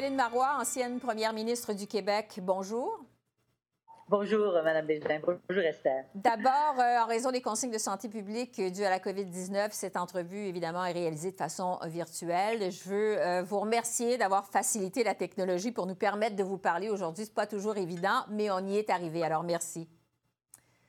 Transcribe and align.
Pauline 0.00 0.16
Marois, 0.16 0.56
ancienne 0.58 0.98
première 0.98 1.34
ministre 1.34 1.74
du 1.74 1.86
Québec, 1.86 2.40
bonjour. 2.40 3.04
Bonjour, 4.08 4.54
Mme 4.64 4.86
Desjardins. 4.86 5.20
Bonjour, 5.46 5.62
Esther. 5.62 6.06
D'abord, 6.14 6.76
euh, 6.78 7.02
en 7.02 7.06
raison 7.06 7.30
des 7.30 7.42
consignes 7.42 7.70
de 7.70 7.76
santé 7.76 8.08
publique 8.08 8.58
dues 8.72 8.84
à 8.84 8.88
la 8.88 8.98
COVID-19, 8.98 9.72
cette 9.72 9.98
entrevue, 9.98 10.46
évidemment, 10.46 10.86
est 10.86 10.92
réalisée 10.92 11.32
de 11.32 11.36
façon 11.36 11.78
virtuelle. 11.84 12.72
Je 12.72 12.88
veux 12.88 13.18
euh, 13.20 13.42
vous 13.42 13.60
remercier 13.60 14.16
d'avoir 14.16 14.46
facilité 14.46 15.04
la 15.04 15.14
technologie 15.14 15.70
pour 15.70 15.86
nous 15.86 15.94
permettre 15.94 16.34
de 16.34 16.44
vous 16.44 16.56
parler 16.56 16.88
aujourd'hui. 16.88 17.26
Ce 17.26 17.30
n'est 17.30 17.34
pas 17.34 17.46
toujours 17.46 17.76
évident, 17.76 18.24
mais 18.30 18.50
on 18.50 18.60
y 18.60 18.78
est 18.78 18.88
arrivé. 18.88 19.22
Alors, 19.22 19.42
merci. 19.42 19.86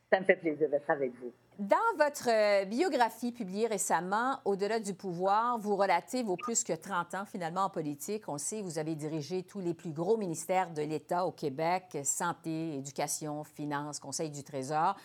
Ça 0.10 0.22
me 0.22 0.26
fait 0.26 0.38
plaisir 0.38 0.70
d'être 0.70 0.90
avec 0.90 1.12
vous. 1.20 1.34
Dans 1.62 1.78
votre 1.96 2.28
euh, 2.28 2.66
biographie 2.66 3.32
publiée 3.32 3.68
récemment, 3.68 4.40
Au-delà 4.46 4.80
du 4.80 4.96
pouvoir, 4.96 5.60
vous 5.60 5.76
relatez 5.76 6.24
vos 6.24 6.36
plus 6.36 6.64
que 6.64 6.74
30 6.74 7.14
ans 7.14 7.26
finalement 7.28 7.66
en 7.66 7.70
politique. 7.70 8.24
On 8.28 8.34
le 8.34 8.40
sait, 8.40 8.64
vous 8.64 8.80
avez 8.80 8.96
dirigé 8.96 9.44
tous 9.44 9.60
les 9.60 9.76
plus 9.76 9.92
gros 9.92 10.18
ministères 10.18 10.72
de 10.72 10.82
l'État 10.82 11.24
au 11.24 11.32
Québec, 11.32 12.00
santé, 12.04 12.78
éducation, 12.78 13.44
finances, 13.44 14.00
Conseil 14.00 14.32
du 14.32 14.44
Trésor. 14.44 14.96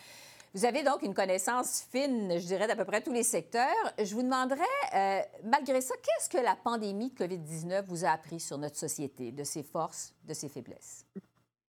Vous 0.55 0.65
avez 0.65 0.82
donc 0.82 1.02
une 1.02 1.12
connaissance 1.12 1.87
fine, 1.92 2.38
je 2.38 2.46
dirais, 2.46 2.66
d'à 2.66 2.74
peu 2.74 2.87
près 2.87 3.02
tous 3.02 3.12
les 3.12 3.23
secteurs. 3.23 3.93
Je 4.02 4.15
vous 4.15 4.23
demanderais, 4.23 4.62
euh, 4.95 5.21
malgré 5.45 5.82
ça, 5.82 5.95
qu'est-ce 6.02 6.30
que 6.30 6.43
la 6.43 6.57
pandémie 6.57 7.10
de 7.10 7.23
COVID-19 7.23 7.84
vous 7.84 8.07
a 8.07 8.12
appris 8.12 8.40
sur 8.40 8.57
notre 8.57 8.79
société, 8.79 9.30
de 9.30 9.45
ses 9.45 9.62
forces, 9.62 10.15
de 10.24 10.32
ses 10.32 10.49
faiblesses? 10.49 11.04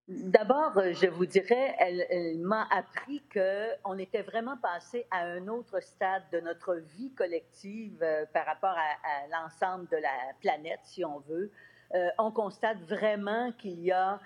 D'abord, 0.08 0.78
euh, 0.78 0.94
je 0.94 1.08
vous 1.08 1.26
dirais, 1.26 1.76
elle, 1.80 2.38
m'a 2.38 2.66
appris 2.72 3.22
qu'on 3.34 3.98
était 3.98 4.22
vraiment 4.22 4.56
passé 4.56 5.06
à 5.12 5.26
un 5.26 5.50
autre 5.50 5.82
stade 5.82 6.24
de 6.32 6.40
notre 6.40 6.76
vie 6.76 7.12
collective 7.12 8.02
euh, 8.02 8.26
par 8.34 8.46
rapport 8.46 8.74
à, 8.78 9.28
l'ensemble 9.30 9.86
de 9.90 9.98
la 9.98 10.34
planète, 10.40 10.80
si 10.84 11.04
on 11.04 11.20
veut. 11.20 11.52
Euh, 11.94 12.08
on 12.20 12.32
constate 12.32 12.80
vraiment 12.84 13.52
qu'il 13.54 13.82
y 13.82 13.92
a 13.92 14.20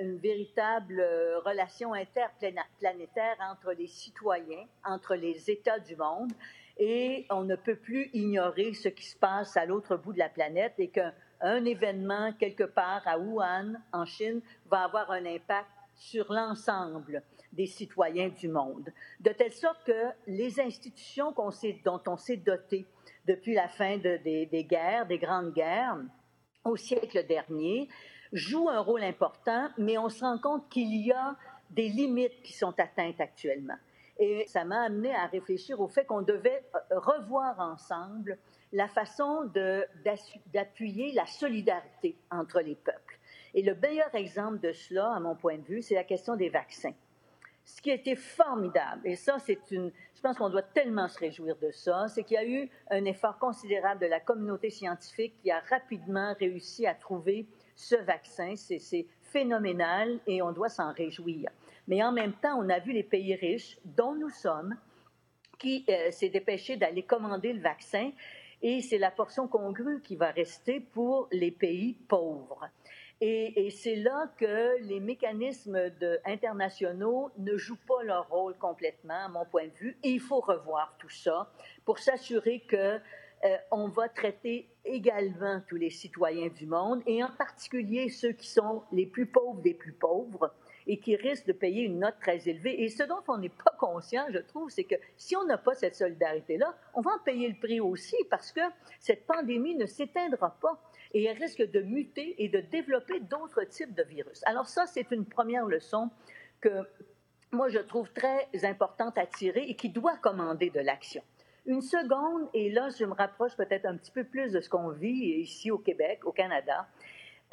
une 0.00 0.18
véritable 0.18 1.00
relation 1.44 1.92
interplanétaire 1.94 3.36
entre 3.48 3.72
les 3.72 3.86
citoyens, 3.86 4.66
entre 4.84 5.14
les 5.14 5.50
États 5.50 5.78
du 5.78 5.94
monde, 5.94 6.32
et 6.78 7.26
on 7.30 7.44
ne 7.44 7.54
peut 7.54 7.76
plus 7.76 8.10
ignorer 8.12 8.74
ce 8.74 8.88
qui 8.88 9.04
se 9.04 9.16
passe 9.16 9.56
à 9.56 9.66
l'autre 9.66 9.96
bout 9.96 10.12
de 10.12 10.18
la 10.18 10.28
planète 10.28 10.74
et 10.78 10.88
que 10.88 11.00
un 11.40 11.64
événement 11.64 12.32
quelque 12.38 12.64
part 12.64 13.02
à 13.06 13.18
Wuhan, 13.18 13.74
en 13.92 14.04
Chine, 14.04 14.40
va 14.70 14.84
avoir 14.84 15.10
un 15.10 15.24
impact 15.26 15.68
sur 15.94 16.32
l'ensemble 16.32 17.22
des 17.52 17.66
citoyens 17.66 18.28
du 18.28 18.48
monde. 18.48 18.92
De 19.20 19.30
telle 19.30 19.52
sorte 19.52 19.82
que 19.84 20.10
les 20.26 20.60
institutions 20.60 21.32
dont 21.84 22.02
on 22.06 22.16
s'est 22.16 22.36
doté 22.36 22.86
depuis 23.26 23.54
la 23.54 23.68
fin 23.68 23.96
des, 23.96 24.66
guerres, 24.68 25.06
des 25.06 25.18
grandes 25.18 25.52
guerres, 25.52 25.98
au 26.64 26.76
siècle 26.76 27.26
dernier, 27.26 27.88
jouent 28.32 28.68
un 28.68 28.80
rôle 28.80 29.02
important, 29.02 29.68
mais 29.78 29.96
on 29.98 30.08
se 30.08 30.20
rend 30.20 30.38
compte 30.38 30.68
qu'il 30.68 30.94
y 31.04 31.12
a 31.12 31.36
des 31.70 31.88
limites 31.88 32.42
qui 32.42 32.52
sont 32.52 32.78
atteintes 32.78 33.20
actuellement. 33.20 33.76
Et 34.18 34.46
ça 34.46 34.64
m'a 34.64 34.82
amené 34.82 35.14
à 35.14 35.26
réfléchir 35.26 35.80
au 35.80 35.88
fait 35.88 36.04
qu'on 36.04 36.22
devait 36.22 36.64
revoir 36.90 37.58
ensemble 37.60 38.38
la 38.72 38.88
façon 38.88 39.50
d'appuyer 40.52 41.12
la 41.12 41.26
solidarité 41.26 42.16
entre 42.30 42.60
les 42.60 42.74
peuples. 42.74 43.18
Et 43.54 43.62
le 43.62 43.74
meilleur 43.74 44.14
exemple 44.14 44.60
de 44.60 44.72
cela, 44.72 45.14
à 45.14 45.20
mon 45.20 45.34
point 45.34 45.56
de 45.56 45.64
vue, 45.64 45.82
c'est 45.82 45.94
la 45.94 46.04
question 46.04 46.36
des 46.36 46.50
vaccins. 46.50 46.94
Ce 47.64 47.80
qui 47.80 47.90
a 47.90 47.94
été 47.94 48.14
formidable, 48.14 49.00
et 49.04 49.16
ça, 49.16 49.38
c'est 49.40 49.70
une, 49.72 49.90
je 50.14 50.20
pense 50.20 50.36
qu'on 50.36 50.50
doit 50.50 50.62
tellement 50.62 51.08
se 51.08 51.18
réjouir 51.18 51.56
de 51.56 51.70
ça, 51.72 52.06
c'est 52.06 52.22
qu'il 52.22 52.34
y 52.34 52.38
a 52.38 52.46
eu 52.46 52.70
un 52.90 53.04
effort 53.06 53.38
considérable 53.38 54.00
de 54.00 54.06
la 54.06 54.20
communauté 54.20 54.70
scientifique 54.70 55.34
qui 55.42 55.50
a 55.50 55.60
rapidement 55.68 56.34
réussi 56.38 56.86
à 56.86 56.94
trouver 56.94 57.46
ce 57.74 57.96
vaccin. 57.96 58.54
C'est 58.56 59.06
phénoménal 59.20 60.20
et 60.28 60.42
on 60.42 60.52
doit 60.52 60.68
s'en 60.68 60.92
réjouir. 60.92 61.50
Mais 61.88 62.04
en 62.04 62.12
même 62.12 62.34
temps, 62.34 62.56
on 62.58 62.68
a 62.68 62.78
vu 62.78 62.92
les 62.92 63.02
pays 63.02 63.34
riches, 63.34 63.78
dont 63.84 64.14
nous 64.14 64.30
sommes, 64.30 64.76
qui 65.58 65.84
euh, 65.88 66.10
s'est 66.10 66.28
dépêché 66.28 66.76
d'aller 66.76 67.02
commander 67.02 67.52
le 67.52 67.60
vaccin 67.60 68.12
et 68.62 68.80
c'est 68.80 68.98
la 68.98 69.10
portion 69.10 69.48
congrue 69.48 70.00
qui 70.02 70.16
va 70.16 70.30
rester 70.30 70.80
pour 70.80 71.28
les 71.32 71.50
pays 71.50 71.94
pauvres. 72.08 72.68
Et, 73.20 73.70
c'est 73.70 73.96
là 73.96 74.30
que 74.36 74.78
les 74.82 75.00
mécanismes 75.00 75.90
internationaux 76.26 77.30
ne 77.38 77.56
jouent 77.56 77.78
pas 77.88 78.02
leur 78.02 78.28
rôle 78.28 78.54
complètement, 78.58 79.24
à 79.24 79.28
mon 79.28 79.46
point 79.46 79.68
de 79.68 79.72
vue. 79.72 79.96
Il 80.04 80.20
faut 80.20 80.40
revoir 80.40 80.94
tout 80.98 81.08
ça 81.08 81.50
pour 81.86 81.98
s'assurer 81.98 82.60
que 82.60 83.00
euh, 83.44 83.88
va 83.94 84.08
traiter 84.10 84.68
également 84.84 85.62
tous 85.66 85.76
les 85.76 85.90
citoyens 85.90 86.48
du 86.48 86.66
monde, 86.66 87.02
et 87.06 87.22
en 87.22 87.30
particulier 87.30 88.10
ceux 88.10 88.32
qui 88.32 88.48
sont 88.48 88.82
les 88.92 89.06
plus 89.06 89.26
pauvres 89.26 89.60
des 89.62 89.74
plus 89.74 89.92
pauvres, 89.92 90.52
et 90.86 90.98
qui 90.98 91.16
risquent 91.16 91.46
de 91.46 91.52
payer 91.52 91.82
une 91.82 91.98
note 91.98 92.16
très 92.20 92.48
élevée. 92.48 92.82
Et 92.82 92.88
ce 92.88 93.02
dont 93.02 93.22
on 93.28 93.38
n'est 93.38 93.48
pas 93.48 93.74
conscient, 93.78 94.26
je 94.30 94.38
trouve, 94.38 94.70
c'est 94.70 94.84
que 94.84 94.94
si 95.16 95.36
on 95.36 95.44
n'a 95.44 95.58
pas 95.58 95.74
cette 95.74 95.96
solidarité-là, 95.96 96.76
on 96.94 97.00
va 97.00 97.12
en 97.12 97.18
payer 97.24 97.48
le 97.48 97.58
prix 97.58 97.80
aussi 97.80 98.16
parce 98.30 98.52
que 98.52 98.60
cette 99.00 99.26
pandémie 99.26 99.74
ne 99.74 99.86
s'éteindra 99.86 100.56
pas 100.60 100.80
et 101.12 101.24
elle 101.24 101.38
risque 101.38 101.62
de 101.70 101.80
muter 101.80 102.34
et 102.42 102.48
de 102.48 102.60
développer 102.60 103.20
d'autres 103.20 103.64
types 103.64 103.94
de 103.94 104.02
virus. 104.02 104.42
Alors 104.46 104.68
ça, 104.68 104.86
c'est 104.86 105.10
une 105.10 105.24
première 105.24 105.66
leçon 105.66 106.10
que 106.60 106.86
moi, 107.52 107.68
je 107.68 107.78
trouve 107.78 108.10
très 108.12 108.48
importante 108.64 109.16
à 109.18 109.26
tirer 109.26 109.62
et 109.62 109.76
qui 109.76 109.88
doit 109.88 110.16
commander 110.16 110.70
de 110.70 110.80
l'action. 110.80 111.22
Une 111.64 111.80
seconde, 111.80 112.48
et 112.54 112.70
là, 112.70 112.90
je 112.90 113.04
me 113.04 113.12
rapproche 113.12 113.56
peut-être 113.56 113.86
un 113.86 113.96
petit 113.96 114.12
peu 114.12 114.24
plus 114.24 114.52
de 114.52 114.60
ce 114.60 114.68
qu'on 114.68 114.90
vit 114.90 115.40
ici 115.40 115.70
au 115.70 115.78
Québec, 115.78 116.24
au 116.24 116.32
Canada, 116.32 116.86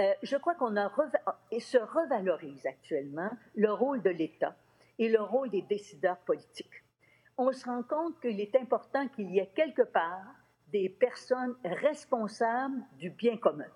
euh, 0.03 0.13
je 0.21 0.35
crois 0.37 0.55
qu'on 0.55 0.73
se 0.73 1.77
revalorise 1.77 2.65
actuellement 2.65 3.29
le 3.55 3.71
rôle 3.71 4.01
de 4.01 4.09
l'État 4.09 4.55
et 4.99 5.09
le 5.09 5.21
rôle 5.21 5.49
des 5.49 5.61
décideurs 5.61 6.17
politiques. 6.19 6.83
On 7.37 7.51
se 7.51 7.65
rend 7.65 7.83
compte 7.83 8.19
qu'il 8.19 8.39
est 8.39 8.55
important 8.55 9.07
qu'il 9.07 9.31
y 9.31 9.39
ait 9.39 9.51
quelque 9.55 9.81
part 9.81 10.35
des 10.71 10.89
personnes 10.89 11.55
responsables 11.63 12.83
du 12.97 13.09
bien 13.11 13.37
commun, 13.37 13.69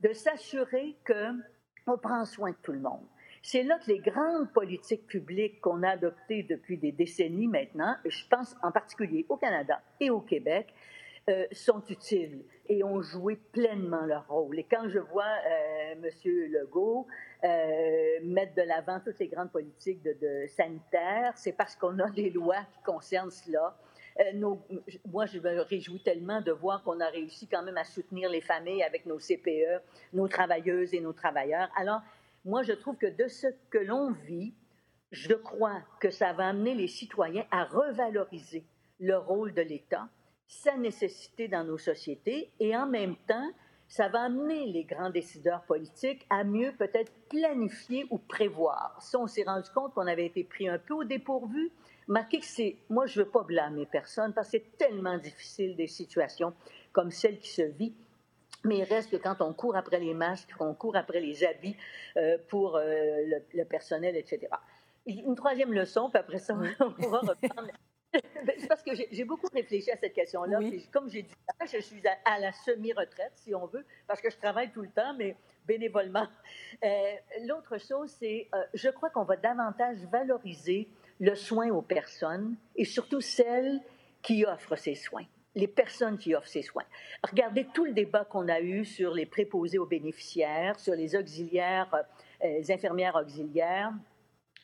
de 0.00 0.12
s'assurer 0.12 0.96
qu'on 1.06 1.98
prend 1.98 2.24
soin 2.24 2.50
de 2.50 2.56
tout 2.62 2.72
le 2.72 2.80
monde. 2.80 3.06
C'est 3.42 3.62
là 3.62 3.78
que 3.78 3.86
les 3.86 4.00
grandes 4.00 4.52
politiques 4.52 5.06
publiques 5.06 5.60
qu'on 5.60 5.82
a 5.82 5.90
adoptées 5.90 6.42
depuis 6.42 6.76
des 6.76 6.92
décennies 6.92 7.48
maintenant, 7.48 7.96
et 8.04 8.10
je 8.10 8.28
pense 8.28 8.56
en 8.62 8.72
particulier 8.72 9.24
au 9.28 9.36
Canada 9.36 9.80
et 10.00 10.10
au 10.10 10.20
Québec, 10.20 10.74
euh, 11.28 11.46
sont 11.52 11.82
utiles 11.90 12.42
et 12.70 12.82
ont 12.82 13.02
joué 13.02 13.36
pleinement 13.36 14.06
leur 14.06 14.26
rôle. 14.28 14.58
Et 14.58 14.64
quand 14.64 14.88
je 14.88 14.98
vois 14.98 15.26
euh, 15.46 15.92
M. 15.92 16.08
Legault 16.24 17.06
euh, 17.44 18.18
mettre 18.22 18.54
de 18.54 18.62
l'avant 18.62 18.98
toutes 19.00 19.18
les 19.18 19.28
grandes 19.28 19.50
politiques 19.50 20.02
de, 20.02 20.46
sanitaires, 20.46 21.34
c'est 21.36 21.52
parce 21.52 21.76
qu'on 21.76 21.98
a 21.98 22.08
des 22.08 22.30
lois 22.30 22.64
qui 22.72 22.82
concernent 22.82 23.30
cela. 23.30 23.76
Moi, 25.12 25.26
je 25.26 25.38
me 25.38 25.60
réjouis 25.60 26.02
tellement 26.02 26.40
de 26.40 26.50
voir 26.50 26.82
qu'on 26.82 26.98
a 26.98 27.08
réussi 27.10 27.46
quand 27.46 27.62
même 27.62 27.76
à 27.76 27.84
soutenir 27.84 28.30
les 28.30 28.40
familles 28.40 28.82
avec 28.82 29.04
nos 29.04 29.18
CPE, 29.18 29.82
nos 30.14 30.28
travailleuses 30.28 30.94
et 30.94 31.00
nos 31.00 31.12
travailleurs. 31.12 31.68
Alors, 31.76 32.00
moi, 32.46 32.62
je 32.62 32.72
trouve 32.72 32.96
que 32.96 33.06
de 33.06 33.28
ce 33.28 33.48
que 33.68 33.78
l'on 33.78 34.12
vit, 34.12 34.54
je 35.12 35.34
crois 35.34 35.82
que 36.00 36.08
ça 36.08 36.32
va 36.32 36.48
amener 36.48 36.74
les 36.74 36.88
citoyens 36.88 37.44
à 37.50 37.64
revaloriser 37.64 38.64
le 38.98 39.18
rôle 39.18 39.52
de 39.52 39.62
l'État 39.62 40.08
sa 40.48 40.76
nécessité 40.76 41.46
dans 41.46 41.62
nos 41.62 41.78
sociétés 41.78 42.50
et 42.58 42.74
en 42.76 42.86
même 42.86 43.16
temps, 43.28 43.50
ça 43.86 44.08
va 44.08 44.22
amener 44.22 44.66
les 44.66 44.84
grands 44.84 45.10
décideurs 45.10 45.62
politiques 45.62 46.26
à 46.30 46.42
mieux 46.42 46.72
peut-être 46.76 47.12
planifier 47.28 48.06
ou 48.10 48.18
prévoir. 48.18 48.96
Si 49.00 49.16
on 49.16 49.26
s'est 49.26 49.44
rendu 49.44 49.68
compte 49.74 49.94
qu'on 49.94 50.06
avait 50.06 50.26
été 50.26 50.44
pris 50.44 50.68
un 50.68 50.78
peu 50.78 50.94
au 50.94 51.04
dépourvu, 51.04 51.70
marquez 52.06 52.40
que 52.40 52.46
c'est, 52.46 52.76
moi 52.88 53.06
je 53.06 53.20
ne 53.20 53.24
veux 53.24 53.30
pas 53.30 53.42
blâmer 53.42 53.86
personne 53.86 54.32
parce 54.32 54.48
que 54.48 54.58
c'est 54.58 54.76
tellement 54.76 55.18
difficile 55.18 55.76
des 55.76 55.86
situations 55.86 56.54
comme 56.92 57.10
celle 57.10 57.38
qui 57.38 57.50
se 57.50 57.62
vit. 57.62 57.94
Mais 58.64 58.78
il 58.78 58.84
reste 58.84 59.10
que 59.10 59.16
quand 59.16 59.40
on 59.40 59.52
court 59.52 59.76
après 59.76 60.00
les 60.00 60.14
masques, 60.14 60.52
qu'on 60.58 60.74
court 60.74 60.96
après 60.96 61.20
les 61.20 61.44
habits 61.44 61.76
euh, 62.16 62.36
pour 62.48 62.76
euh, 62.76 62.82
le, 62.84 63.36
le, 63.54 63.64
personnel, 63.64 64.16
etc. 64.16 64.48
Une 65.06 65.36
troisième 65.36 65.72
leçon, 65.72 66.10
puis 66.10 66.18
après 66.18 66.38
ça, 66.38 66.58
on 66.80 66.92
pourra 66.92 67.20
reprendre 67.20 67.70
c'est 68.12 68.68
parce 68.68 68.82
que 68.82 68.90
j'ai 68.94 69.24
beaucoup 69.24 69.48
réfléchi 69.52 69.90
à 69.90 69.96
cette 69.96 70.12
question-là. 70.12 70.60
Comme 70.92 71.10
j'ai 71.10 71.22
dit, 71.22 71.34
je 71.72 71.78
suis 71.78 72.02
à, 72.24 72.38
la 72.38 72.52
semi-retraite, 72.52 73.32
si 73.34 73.54
on 73.54 73.66
veut, 73.66 73.84
parce 74.06 74.20
que 74.20 74.30
je 74.30 74.36
travaille 74.36 74.70
tout 74.70 74.82
le 74.82 74.90
temps, 74.90 75.14
mais 75.14 75.36
bénévolement. 75.66 76.26
Euh, 76.82 77.14
l'autre 77.46 77.78
chose, 77.78 78.14
c'est, 78.18 78.48
euh, 78.54 78.64
je 78.74 78.88
crois 78.88 79.10
qu'on 79.10 79.24
va 79.24 79.36
davantage 79.36 79.98
valoriser 80.10 80.88
le 81.20 81.34
soin 81.34 81.68
aux 81.70 81.82
personnes 81.82 82.56
et 82.76 82.84
surtout 82.84 83.20
celles 83.20 83.80
qui 84.22 84.44
offrent 84.44 84.76
ces 84.76 84.94
soins 84.94 85.26
les 85.54 85.66
personnes 85.66 86.18
qui 86.18 86.36
offrent 86.36 86.46
ces 86.46 86.62
soins. 86.62 86.84
Regardez 87.28 87.66
tout 87.74 87.84
le 87.84 87.92
débat 87.92 88.24
qu'on 88.24 88.48
a 88.48 88.60
eu 88.60 88.84
sur 88.84 89.12
les 89.12 89.26
préposés 89.26 89.78
aux 89.78 89.86
bénéficiaires, 89.86 90.78
sur 90.78 90.94
les 90.94 91.16
auxiliaires, 91.16 91.92
euh, 92.44 92.46
les 92.58 92.70
infirmières 92.70 93.16
auxiliaires, 93.16 93.92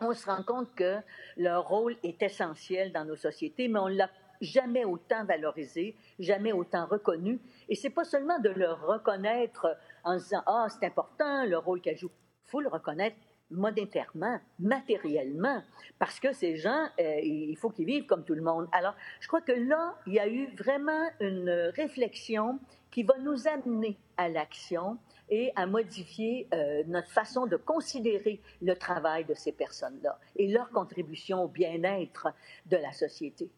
on 0.01 0.13
se 0.13 0.27
rend 0.27 0.43
compte 0.43 0.75
que 0.75 0.99
leur 1.37 1.69
rôle 1.69 1.97
est 2.03 2.23
essentiel 2.23 2.93
dans 2.93 3.05
nos 3.05 3.17
sociétés, 3.17 3.69
mais 3.69 3.79
on 3.79 3.89
l'a 3.89 4.11
jamais 4.41 4.85
autant 4.85 5.25
valorisées, 5.25 5.97
jamais 6.19 6.53
autant 6.53 6.87
reconnues. 6.87 7.41
Et 7.69 7.75
c'est 7.75 7.91
pas 7.91 8.05
seulement 8.05 8.39
de 8.39 8.51
le 8.51 8.73
reconnaître 8.73 9.77
en 10.03 10.17
disant 10.17 10.43
ah 10.47 10.67
c'est 10.69 10.87
important 10.87 11.45
le 11.45 11.59
rôle 11.59 11.81
qu'elle 11.81 11.97
joue. 11.97 12.11
Il 12.47 12.51
faut 12.51 12.61
le 12.61 12.69
reconnaître 12.69 13.17
monétairement, 13.51 14.41
matériellement, 14.59 15.63
parce 15.99 16.19
que 16.19 16.33
ces 16.33 16.57
gens, 16.57 16.89
euh, 16.99 17.21
il 17.23 17.57
faut 17.57 17.71
qu'ils 17.71 17.87
vivent 17.87 18.07
comme 18.07 18.25
tout 18.25 18.35
le 18.35 18.43
monde. 18.43 18.69
Alors, 18.73 18.95
je 19.21 19.29
crois 19.29 19.43
que 19.43 19.53
là, 19.53 19.95
il 20.07 20.15
y 20.15 20.19
a 20.19 20.29
eu 20.29 20.49
vraiment 20.57 21.09
une 21.21 21.51
réflexion 21.77 22.59
qui 22.91 23.03
va 23.03 23.17
nous 23.19 23.47
amener 23.47 23.99
à 24.17 24.29
l'action 24.29 24.99
et 25.29 25.53
à 25.57 25.67
modifier 25.67 26.49
euh, 26.53 26.83
notre 26.87 27.11
façon 27.11 27.47
de 27.47 27.57
considérer 27.57 28.41
le 28.63 28.75
travail 28.75 29.25
de 29.25 29.35
ces 29.35 29.53
personnes-là 29.53 30.19
et 30.37 30.49
leur 30.49 30.71
contribution 30.71 31.45
au 31.45 31.49
bien-être 31.49 32.29
de 32.67 32.77
la 32.77 32.93
société. 32.93 33.51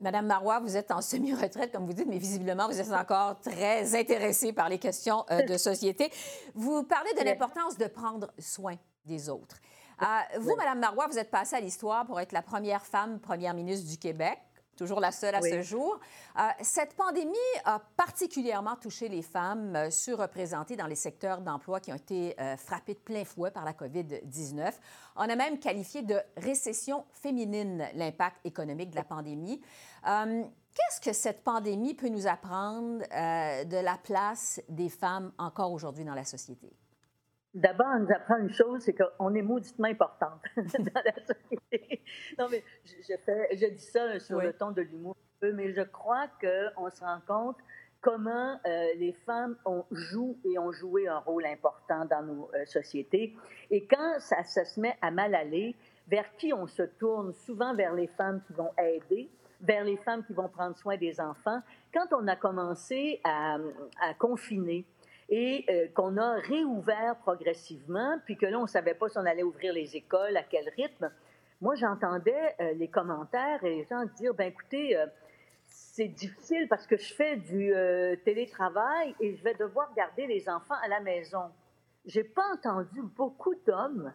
Madame 0.00 0.26
Marois, 0.26 0.58
vous 0.58 0.76
êtes 0.76 0.90
en 0.90 1.00
semi-retraite, 1.00 1.70
comme 1.70 1.86
vous 1.86 1.92
dites, 1.92 2.08
mais 2.08 2.18
visiblement, 2.18 2.66
vous 2.66 2.80
êtes 2.80 2.92
encore 2.92 3.38
très 3.40 3.94
intéressée 3.94 4.52
par 4.52 4.68
les 4.68 4.78
questions 4.78 5.24
euh, 5.30 5.42
de 5.42 5.56
société. 5.56 6.10
Vous 6.54 6.82
parlez 6.82 7.12
de 7.14 7.24
l'importance 7.24 7.78
de 7.78 7.86
prendre 7.86 8.32
soin 8.38 8.74
des 9.04 9.28
autres. 9.28 9.60
Euh, 10.02 10.38
vous, 10.40 10.56
Madame 10.56 10.80
Marois, 10.80 11.06
vous 11.06 11.18
êtes 11.18 11.30
passée 11.30 11.54
à 11.54 11.60
l'histoire 11.60 12.04
pour 12.04 12.18
être 12.18 12.32
la 12.32 12.42
première 12.42 12.84
femme 12.84 13.20
première 13.20 13.54
ministre 13.54 13.88
du 13.88 13.96
Québec 13.96 14.38
toujours 14.76 15.00
la 15.00 15.12
seule 15.12 15.34
à 15.34 15.42
ce 15.42 15.62
jour. 15.62 15.98
Euh, 16.38 16.42
cette 16.60 16.94
pandémie 16.94 17.36
a 17.64 17.80
particulièrement 17.96 18.76
touché 18.76 19.08
les 19.08 19.22
femmes 19.22 19.76
euh, 19.76 19.90
surreprésentées 19.90 20.76
dans 20.76 20.86
les 20.86 20.96
secteurs 20.96 21.40
d'emploi 21.40 21.80
qui 21.80 21.92
ont 21.92 21.96
été 21.96 22.34
euh, 22.40 22.56
frappés 22.56 22.94
de 22.94 22.98
plein 22.98 23.24
fouet 23.24 23.50
par 23.50 23.64
la 23.64 23.72
COVID-19. 23.72 24.72
On 25.16 25.28
a 25.28 25.36
même 25.36 25.58
qualifié 25.58 26.02
de 26.02 26.16
récession 26.36 27.04
féminine 27.12 27.86
l'impact 27.94 28.38
économique 28.44 28.90
de 28.90 28.96
la 28.96 29.04
pandémie. 29.04 29.60
Qu'est-ce 30.04 31.00
que 31.02 31.12
cette 31.12 31.44
pandémie 31.44 31.92
peut 31.92 32.08
nous 32.08 32.26
apprendre 32.26 33.00
de 33.00 33.76
la 33.76 33.98
place 33.98 34.60
des 34.70 34.88
femmes 34.88 35.32
encore 35.36 35.70
aujourd'hui 35.72 36.04
dans 36.04 36.14
la 36.14 36.24
société? 36.24 36.72
D'abord, 37.54 37.86
on 37.96 38.00
nous 38.00 38.12
apprend 38.12 38.38
une 38.38 38.52
chose, 38.52 38.80
c'est 38.80 38.94
qu'on 38.94 39.34
est 39.34 39.42
mauditement 39.42 39.88
importante 39.88 40.40
dans 40.56 41.02
la 41.04 41.14
société. 41.26 42.02
Non, 42.38 42.46
mais 42.50 42.64
je, 42.86 43.14
fais, 43.24 43.48
je 43.54 43.66
dis 43.66 43.84
ça 43.84 44.18
sur 44.20 44.40
le 44.40 44.54
ton 44.54 44.70
de 44.70 44.80
l'humour, 44.80 45.16
mais 45.42 45.72
je 45.72 45.82
crois 45.82 46.28
qu'on 46.40 46.88
se 46.88 47.00
rend 47.00 47.20
compte 47.26 47.56
comment 48.00 48.58
euh, 48.66 48.86
les 48.96 49.12
femmes 49.24 49.56
ont, 49.64 49.84
jouent 49.90 50.38
et 50.44 50.58
ont 50.58 50.72
joué 50.72 51.08
un 51.08 51.18
rôle 51.18 51.46
important 51.46 52.04
dans 52.06 52.22
nos 52.22 52.50
euh, 52.54 52.64
sociétés. 52.64 53.34
Et 53.70 53.86
quand 53.86 54.18
ça, 54.18 54.42
se 54.44 54.80
met 54.80 54.96
à 55.02 55.10
mal 55.10 55.34
aller, 55.34 55.76
vers 56.08 56.34
qui 56.36 56.52
on 56.52 56.66
se 56.66 56.82
tourne? 56.82 57.32
Souvent 57.32 57.74
vers 57.74 57.94
les 57.94 58.08
femmes 58.08 58.42
qui 58.46 58.54
vont 58.54 58.70
aider, 58.76 59.30
vers 59.60 59.84
les 59.84 59.96
femmes 59.98 60.24
qui 60.24 60.32
vont 60.32 60.48
prendre 60.48 60.76
soin 60.76 60.96
des 60.96 61.20
enfants. 61.20 61.60
Quand 61.94 62.06
on 62.12 62.26
a 62.26 62.34
commencé 62.34 63.20
à, 63.24 63.58
à 64.00 64.14
confiner, 64.14 64.84
et 65.34 65.64
euh, 65.70 65.88
qu'on 65.94 66.18
a 66.18 66.34
réouvert 66.34 67.16
progressivement, 67.22 68.18
puis 68.26 68.36
que 68.36 68.44
là, 68.44 68.58
on 68.58 68.64
ne 68.64 68.66
savait 68.66 68.92
pas 68.92 69.08
si 69.08 69.16
on 69.16 69.24
allait 69.24 69.42
ouvrir 69.42 69.72
les 69.72 69.96
écoles, 69.96 70.36
à 70.36 70.42
quel 70.42 70.68
rythme. 70.76 71.10
Moi, 71.62 71.74
j'entendais 71.74 72.54
euh, 72.60 72.74
les 72.74 72.88
commentaires 72.88 73.64
et 73.64 73.76
les 73.76 73.84
gens 73.84 74.04
dire, 74.18 74.34
ben 74.34 74.48
écoutez, 74.48 74.94
euh, 74.94 75.06
c'est 75.64 76.08
difficile 76.08 76.68
parce 76.68 76.86
que 76.86 76.98
je 76.98 77.14
fais 77.14 77.36
du 77.36 77.72
télétravail 78.26 79.14
et 79.20 79.34
je 79.34 79.42
vais 79.42 79.54
devoir 79.54 79.90
garder 79.94 80.26
les 80.26 80.50
enfants 80.50 80.74
à 80.82 80.88
la 80.88 81.00
maison. 81.00 81.50
J'ai 82.04 82.24
pas 82.24 82.44
entendu 82.52 83.00
beaucoup 83.00 83.54
d'hommes 83.66 84.12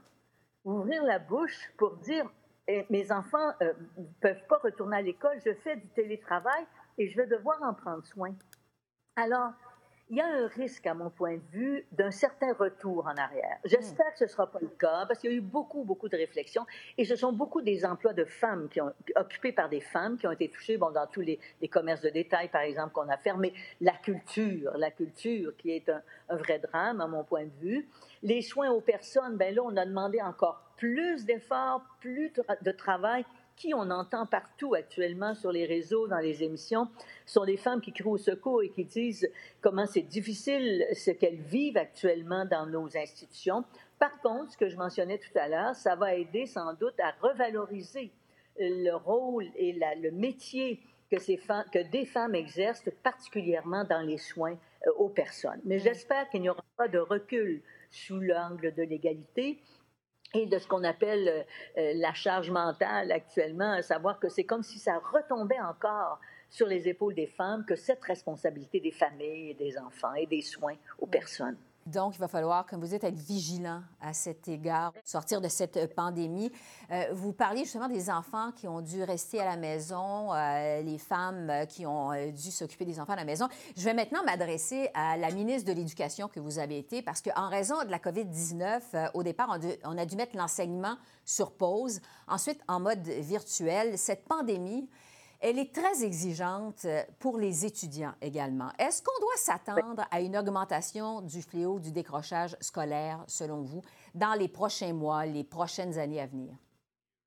ouvrir 0.65 1.03
la 1.03 1.17
bouche 1.17 1.71
pour 1.77 1.95
dire, 1.97 2.29
eh, 2.67 2.85
mes 2.91 3.11
enfants 3.11 3.53
ne 3.61 4.03
peuvent 4.21 4.45
pas 4.47 4.59
retourner 4.59 4.97
à 4.97 5.01
l'école, 5.01 5.39
je 5.43 5.53
fais 5.63 5.77
du 5.77 5.87
télétravail 5.95 6.67
et 6.99 7.09
je 7.09 7.17
vais 7.17 7.25
devoir 7.25 7.57
en 7.63 7.73
prendre 7.73 8.05
soin. 8.05 8.35
Alors, 9.15 9.53
il 10.09 10.17
y 10.17 10.21
a 10.21 10.25
un 10.25 10.47
risque, 10.47 10.87
à 10.87 10.93
mon 10.93 11.09
point 11.09 11.35
de 11.35 11.47
vue, 11.51 11.85
d'un 11.91 12.11
certain 12.11 12.53
retour 12.53 13.05
en 13.07 13.15
arrière. 13.15 13.57
J'espère 13.65 14.13
que 14.13 14.19
ce 14.19 14.23
ne 14.23 14.29
sera 14.29 14.49
pas 14.49 14.59
le 14.61 14.69
cas, 14.69 15.05
parce 15.05 15.19
qu'il 15.19 15.31
y 15.31 15.33
a 15.33 15.37
eu 15.37 15.41
beaucoup, 15.41 15.83
beaucoup 15.83 16.07
de 16.07 16.15
réflexions, 16.15 16.65
et 16.97 17.03
ce 17.03 17.15
sont 17.15 17.33
beaucoup 17.33 17.61
des 17.61 17.85
emplois 17.85 18.13
de 18.13 18.23
femmes 18.23 18.69
qui 18.69 18.79
ont, 18.79 18.93
occupés 19.15 19.51
par 19.51 19.67
des 19.67 19.81
femmes 19.81 20.17
qui 20.17 20.25
ont 20.25 20.31
été 20.31 20.49
touchés, 20.49 20.77
bon, 20.77 20.91
dans 20.91 21.07
tous 21.07 21.21
les, 21.21 21.39
commerces 21.69 22.01
de 22.01 22.09
détail, 22.09 22.47
par 22.47 22.61
exemple, 22.61 22.93
qu'on 22.93 23.09
a 23.09 23.17
fermés. 23.17 23.53
La 23.81 23.93
culture, 23.93 24.71
la 24.77 24.91
culture 24.91 25.55
qui 25.57 25.71
est 25.71 25.89
un, 25.89 26.01
un, 26.29 26.37
vrai 26.37 26.59
drame, 26.59 27.01
à 27.01 27.07
mon 27.07 27.25
point 27.25 27.43
de 27.43 27.59
vue. 27.59 27.89
Les 28.23 28.41
soins 28.41 28.71
aux 28.71 28.81
personnes, 28.81 29.35
ben 29.35 29.53
là, 29.53 29.61
on 29.63 29.75
a 29.75 29.85
demandé 29.85 30.21
encore 30.21 30.63
plus 30.77 31.25
d'efforts, 31.25 31.81
plus 31.99 32.31
de 32.61 32.71
travail, 32.71 33.25
qui 33.57 33.73
on 33.73 33.89
entend 33.89 34.25
partout 34.25 34.75
actuellement 34.75 35.33
sur 35.35 35.51
les 35.51 35.65
réseaux, 35.65 36.07
dans 36.07 36.19
les 36.19 36.43
émissions, 36.43 36.87
sont 37.25 37.43
des 37.43 37.57
femmes 37.57 37.81
qui 37.81 37.91
crient 37.91 38.07
au 38.07 38.17
secours 38.17 38.63
et 38.63 38.69
qui 38.69 38.85
disent 38.85 39.29
comment 39.59 39.85
c'est 39.85 40.03
difficile 40.03 40.85
ce 40.93 41.11
qu'elles 41.11 41.41
vivent 41.41 41.77
actuellement 41.77 42.45
dans 42.45 42.67
nos 42.67 42.95
institutions. 42.95 43.65
Par 43.99 44.21
contre, 44.21 44.51
ce 44.53 44.57
que 44.57 44.69
je 44.69 44.77
mentionnais 44.77 45.17
tout 45.17 45.37
à 45.37 45.49
l'heure, 45.49 45.75
ça 45.75 45.95
va 45.95 46.13
aider 46.13 46.45
sans 46.45 46.73
doute 46.75 46.99
à 46.99 47.11
revaloriser 47.19 48.11
le 48.59 48.93
rôle 48.93 49.45
et 49.55 49.73
le 49.73 50.11
métier 50.11 50.79
que, 51.09 51.19
ces 51.19 51.37
femmes, 51.37 51.65
que 51.73 51.89
des 51.89 52.05
femmes 52.05 52.35
exercent, 52.35 52.89
particulièrement 53.03 53.83
dans 53.83 54.01
les 54.01 54.17
soins 54.17 54.57
euh, 54.85 54.91
aux 54.97 55.09
personnes. 55.09 55.61
Mais 55.65 55.79
j'espère 55.79 56.29
qu'il 56.29 56.41
n'y 56.41 56.49
aura 56.49 56.63
pas 56.75 56.87
de 56.87 56.99
recul 56.99 57.61
sous 57.89 58.19
l'angle 58.19 58.73
de 58.73 58.83
l'égalité 58.83 59.59
et 60.33 60.45
de 60.45 60.57
ce 60.57 60.67
qu'on 60.67 60.83
appelle 60.83 61.27
euh, 61.27 61.43
euh, 61.77 61.93
la 61.95 62.13
charge 62.13 62.51
mentale 62.51 63.11
actuellement, 63.11 63.71
à 63.71 63.81
savoir 63.81 64.19
que 64.19 64.29
c'est 64.29 64.43
comme 64.43 64.63
si 64.63 64.79
ça 64.79 64.99
retombait 64.99 65.59
encore 65.61 66.19
sur 66.49 66.67
les 66.67 66.87
épaules 66.87 67.13
des 67.13 67.27
femmes, 67.27 67.65
que 67.65 67.75
cette 67.75 68.03
responsabilité 68.03 68.79
des 68.79 68.91
familles 68.91 69.51
et 69.51 69.53
des 69.53 69.77
enfants 69.77 70.13
et 70.13 70.25
des 70.25 70.41
soins 70.41 70.75
aux 70.99 71.07
personnes. 71.07 71.57
Donc, 71.87 72.15
il 72.15 72.19
va 72.19 72.27
falloir, 72.27 72.65
comme 72.65 72.81
vous 72.81 72.87
dites, 72.87 73.03
être 73.05 73.17
vigilant 73.17 73.81
à 74.01 74.13
cet 74.13 74.49
égard, 74.49 74.91
sortir 75.05 75.39
de 75.39 75.47
cette 75.47 75.77
euh, 75.77 75.87
pandémie. 75.87 76.51
Euh, 76.91 77.05
vous 77.13 77.31
parliez 77.31 77.63
justement 77.63 77.87
des 77.87 78.09
enfants 78.09 78.51
qui 78.51 78.67
ont 78.67 78.81
dû 78.81 79.03
rester 79.03 79.39
à 79.39 79.45
la 79.45 79.55
maison, 79.55 80.33
euh, 80.33 80.81
les 80.81 80.97
femmes 80.97 81.65
qui 81.69 81.85
ont 81.85 82.11
dû 82.31 82.51
s'occuper 82.51 82.83
des 82.83 82.99
enfants 82.99 83.13
à 83.13 83.17
la 83.17 83.23
maison. 83.23 83.47
Je 83.77 83.83
vais 83.85 83.93
maintenant 83.93 84.21
m'adresser 84.25 84.89
à 84.93 85.15
la 85.15 85.31
ministre 85.31 85.69
de 85.69 85.73
l'Éducation 85.73 86.27
que 86.27 86.41
vous 86.41 86.59
avez 86.59 86.77
été, 86.77 87.01
parce 87.01 87.21
qu'en 87.21 87.47
raison 87.47 87.81
de 87.85 87.89
la 87.89 87.99
COVID-19, 87.99 89.11
au 89.13 89.23
départ, 89.23 89.49
on, 89.49 89.89
on 89.89 89.97
a 89.97 90.05
dû 90.05 90.17
mettre 90.17 90.35
l'enseignement 90.35 90.97
sur 91.23 91.51
pause, 91.51 92.01
ensuite 92.27 92.59
en 92.67 92.81
mode 92.81 93.07
virtuel. 93.07 93.97
Cette 93.97 94.25
pandémie, 94.25 94.89
elle 95.39 95.59
est 95.59 95.73
très 95.73 96.03
exigeante 96.03 96.85
euh, 96.85 97.03
pour 97.19 97.37
les 97.37 97.65
étudiants 97.65 98.13
également. 98.21 98.71
Est-ce 98.79 99.01
qu'on 99.03 99.19
doit 99.21 99.37
s'attendre 99.37 100.05
à 100.09 100.21
une 100.21 100.37
augmentation 100.37 101.21
du 101.21 101.41
fléau 101.41 101.79
du 101.79 101.91
décrochage 101.91 102.55
scolaire, 102.59 103.23
selon 103.27 103.61
vous, 103.61 103.81
dans 104.15 104.33
les 104.33 104.47
prochains 104.47 104.93
mois, 104.93 105.25
les 105.25 105.43
prochaines 105.43 105.97
années 105.99 106.21
à 106.21 106.27
venir? 106.27 106.53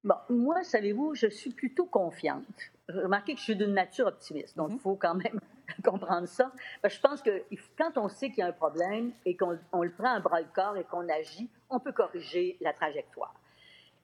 Bon, 0.03 0.15
moi, 0.31 0.65
savez-vous, 0.65 1.15
je 1.15 1.27
suis 1.27 1.51
plutôt 1.51 1.85
confiante. 1.85 2.47
Remarquez 2.89 3.35
que 3.35 3.39
je 3.39 3.45
suis 3.45 3.57
d'une 3.57 3.75
nature 3.75 4.07
optimiste, 4.07 4.57
donc 4.57 4.71
il 4.71 4.75
mhm. 4.75 4.81
faut 4.81 4.97
quand 4.97 5.15
même 5.15 5.39
comprendre 5.85 6.27
ça. 6.27 6.51
je 6.83 7.01
pense 7.01 7.23
que 7.23 7.43
quand 7.77 7.97
on 7.99 8.09
sait 8.09 8.31
qu'il 8.31 8.39
y 8.39 8.43
a 8.43 8.47
un 8.47 8.53
problème 8.53 9.13
et 9.25 9.37
qu'on 9.37 9.83
le 9.83 9.93
prend 9.93 10.15
à 10.15 10.21
bras 10.21 10.41
le 10.41 10.49
corps 10.55 10.77
et 10.77 10.85
qu'on 10.85 11.09
agit, 11.09 11.51
on 11.69 11.79
peut 11.79 11.93
corriger 11.93 12.57
la 12.61 12.73
trajectoire. 12.73 13.35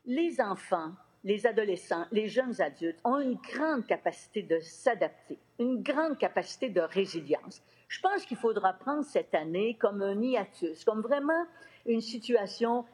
Les 0.04 0.40
enfants 0.40 0.92
les 1.26 1.44
adolescents, 1.44 2.06
les 2.12 2.28
jeunes 2.28 2.62
adultes 2.62 3.00
ont 3.02 3.18
une 3.18 3.34
grande 3.34 3.84
capacité 3.84 4.42
de 4.42 4.60
s'adapter, 4.60 5.36
une 5.58 5.82
grande 5.82 6.16
capacité 6.18 6.70
de 6.70 6.80
résilience. 6.80 7.60
Je 7.88 8.00
pense 8.00 8.24
qu'il 8.24 8.36
faudra 8.36 8.72
prendre 8.74 9.04
cette 9.04 9.34
année 9.34 9.74
comme 9.74 10.02
un 10.02 10.22
hiatus, 10.22 10.84
comme 10.84 11.00
vraiment 11.00 11.44
une 11.84 12.00
situation 12.00 12.84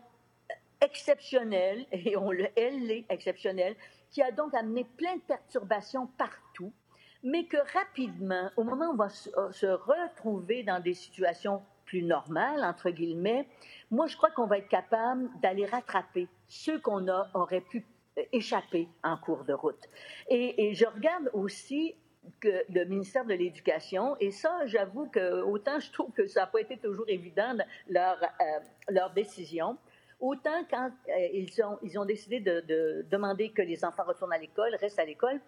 exceptionnelle, 0.81 1.85
et 1.93 2.17
on 2.17 2.33
le, 2.33 2.49
elle 2.57 2.87
l'est 2.87 3.05
exceptionnelle, 3.11 3.77
qui 4.11 4.23
a 4.23 4.33
donc 4.33 4.55
amené 4.55 4.85
plein 4.97 5.17
de 5.17 5.23
perturbations 5.29 6.07
partout, 6.17 6.73
mais 7.23 7.45
que 7.45 7.59
rapidement, 7.75 8.49
au 8.57 8.65
moment 8.65 8.87
où 8.87 8.95
on 8.95 8.97
va 8.97 9.11
se 9.11 9.67
retrouver 9.67 10.63
dans 10.63 10.81
des 10.81 10.95
situations 10.95 11.63
plus 11.85 12.03
normales, 12.03 12.65
entre 12.65 12.89
guillemets, 12.89 13.47
moi, 13.91 14.07
je 14.07 14.17
crois 14.17 14.31
qu'on 14.31 14.47
va 14.47 14.57
être 14.57 14.69
capable 14.69 15.29
d'aller 15.43 15.67
rattraper 15.67 16.29
ceux 16.49 16.81
qu'on 16.81 17.07
aurait 17.35 17.61
pu 17.61 17.85
échapper 18.33 18.89
en 19.03 19.17
cours 19.17 19.45
de 19.45 19.53
route. 19.53 19.89
Et, 20.29 20.75
je 20.75 20.87
regarde 20.87 21.31
aussi 21.33 21.95
que 22.41 22.65
le 22.73 22.85
ministère 22.85 23.25
de 23.25 23.35
l'Éducation, 23.35 24.17
et 24.21 24.31
ça, 24.31 24.65
j'avoue 24.67 25.09
que 25.09 25.43
autant 25.43 25.81
je 25.81 25.91
trouve 25.91 26.13
que 26.13 26.27
ça 26.27 26.41
n'a 26.41 26.47
pas 26.47 26.61
été 26.61 26.77
toujours 26.77 27.05
évident 27.09 27.57
leur, 27.89 28.23
euh, 28.23 28.45
leur 28.89 29.13
décision, 29.13 29.77
autant 30.21 30.65
quand 30.71 30.91
euh, 31.09 31.29
ils, 31.33 31.51
ont, 31.65 31.79
ils 31.83 31.99
ont 31.99 32.05
décidé 32.05 32.39
de, 32.39 32.61
de, 32.61 33.07
demander 33.11 33.51
que 33.51 33.63
les 33.63 33.85
enfants 33.85 34.05
retournent 34.07 34.33
à 34.33 34.39
l'école, 34.39 34.75
restent 34.77 35.01
à 35.01 35.05
l'école, 35.05 35.41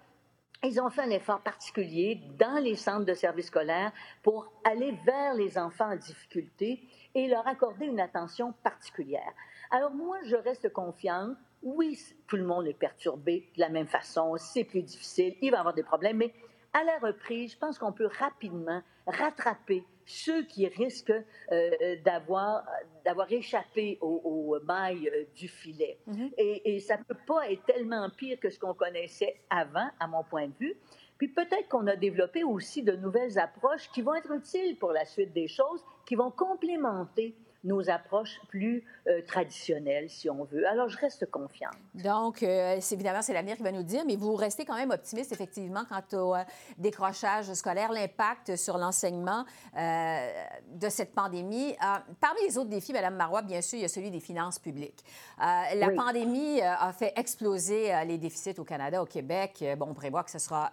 ils 0.64 0.80
ont 0.80 0.90
fait 0.90 1.02
un 1.02 1.10
effort 1.10 1.40
particulier 1.40 2.20
dans 2.38 2.58
les 2.62 2.74
centres 2.74 3.04
de 3.04 3.14
services 3.14 3.46
scolaires 3.46 3.92
pour 4.22 4.50
aller 4.64 4.96
vers 5.04 5.34
les 5.34 5.58
enfants 5.58 5.92
en 5.92 5.96
difficulté 5.96 6.80
et 7.14 7.28
leur 7.28 7.46
accorder 7.46 7.86
une 7.86 8.00
attention 8.00 8.52
particulière. 8.62 9.32
Alors 9.70 9.92
moi, 9.92 10.18
je 10.24 10.36
reste 10.36 10.72
confiante. 10.72 11.36
Oui, 11.64 11.98
tout 12.26 12.36
le 12.36 12.44
monde 12.44 12.66
est 12.66 12.78
perturbé 12.78 13.48
de 13.56 13.60
la 13.60 13.70
même 13.70 13.86
façon, 13.86 14.36
c'est 14.36 14.64
plus 14.64 14.82
difficile, 14.82 15.34
il 15.40 15.50
va 15.50 15.56
y 15.56 15.60
avoir 15.60 15.74
des 15.74 15.82
problèmes, 15.82 16.18
mais 16.18 16.32
à 16.74 16.84
la 16.84 16.98
reprise, 16.98 17.52
je 17.52 17.58
pense 17.58 17.78
qu'on 17.78 17.92
peut 17.92 18.08
rapidement 18.18 18.82
rattraper 19.06 19.84
ceux 20.06 20.44
qui 20.44 20.66
risquent 20.66 21.12
euh, 21.52 21.96
d'avoir 22.04 22.66
d'avoir 23.04 23.30
échappé 23.32 23.98
au, 24.00 24.58
mailles 24.64 25.08
euh, 25.08 25.24
du 25.34 25.48
filet. 25.48 25.98
Mm-hmm. 26.08 26.32
et, 26.36 26.74
et, 26.74 26.80
ça 26.80 26.96
ne 26.98 27.02
peut 27.04 27.16
pas 27.26 27.50
être 27.50 27.64
tellement 27.64 28.10
pire 28.10 28.38
que 28.38 28.50
ce 28.50 28.58
qu'on 28.58 28.74
connaissait 28.74 29.40
avant, 29.48 29.88
à 30.00 30.06
mon 30.06 30.24
point 30.24 30.48
de 30.48 30.54
vue. 30.58 30.76
Puis 31.18 31.28
peut-être 31.28 31.68
qu'on 31.68 31.86
a 31.86 31.96
développé 31.96 32.44
aussi 32.44 32.82
de 32.82 32.92
nouvelles 32.96 33.38
approches 33.38 33.88
qui 33.92 34.02
vont 34.02 34.14
être 34.14 34.32
utiles 34.32 34.76
pour 34.78 34.92
la 34.92 35.04
suite 35.04 35.32
des 35.32 35.48
choses, 35.48 35.84
qui 36.06 36.16
vont 36.16 36.30
complémenter 36.30 37.34
nos 37.64 37.90
approches 37.90 38.40
plus 38.48 38.84
euh, 39.08 39.22
traditionnelles, 39.26 40.08
si 40.10 40.28
on 40.28 40.44
veut. 40.44 40.68
Alors, 40.68 40.88
je 40.88 40.98
reste 40.98 41.30
confiante. 41.30 41.74
Donc, 41.94 42.42
euh, 42.42 42.78
évidemment, 42.92 43.22
c'est 43.22 43.32
l'avenir 43.32 43.56
qui 43.56 43.62
va 43.62 43.72
nous 43.72 43.82
dire, 43.82 44.02
mais 44.06 44.16
vous 44.16 44.34
restez 44.34 44.64
quand 44.64 44.76
même 44.76 44.90
optimiste, 44.90 45.32
effectivement, 45.32 45.84
quant 45.88 46.18
au 46.18 46.34
euh, 46.34 46.42
décrochage 46.78 47.52
scolaire, 47.54 47.90
l'impact 47.90 48.56
sur 48.56 48.78
l'enseignement 48.78 49.44
de 49.74 50.88
cette 50.88 51.14
pandémie. 51.14 51.74
parmi 52.20 52.40
les 52.46 52.58
autres 52.58 52.68
défis, 52.68 52.92
Mme 52.92 53.16
Marois, 53.16 53.42
bien 53.42 53.60
sûr, 53.60 53.78
il 53.78 53.82
y 53.82 53.84
a 53.84 53.88
celui 53.88 54.10
des 54.10 54.20
finances 54.20 54.58
publiques. 54.58 55.04
la 55.38 55.90
pandémie 55.96 56.60
a 56.60 56.92
fait 56.92 57.12
exploser 57.16 57.92
les 58.06 58.18
déficits 58.18 58.58
au 58.58 58.64
Canada, 58.64 59.02
au 59.02 59.06
Québec. 59.06 59.64
Bon, 59.78 59.86
on 59.90 59.94
prévoit 59.94 60.22
que 60.22 60.30
ce 60.30 60.38
sera 60.38 60.70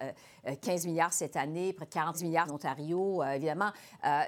15 0.61 0.85
milliards 0.87 1.13
cette 1.13 1.35
année, 1.35 1.73
près 1.73 1.85
de 1.85 1.91
40 1.91 2.21
milliards 2.21 2.51
en 2.51 2.55
Ontario. 2.55 3.23
évidemment, 3.23 3.71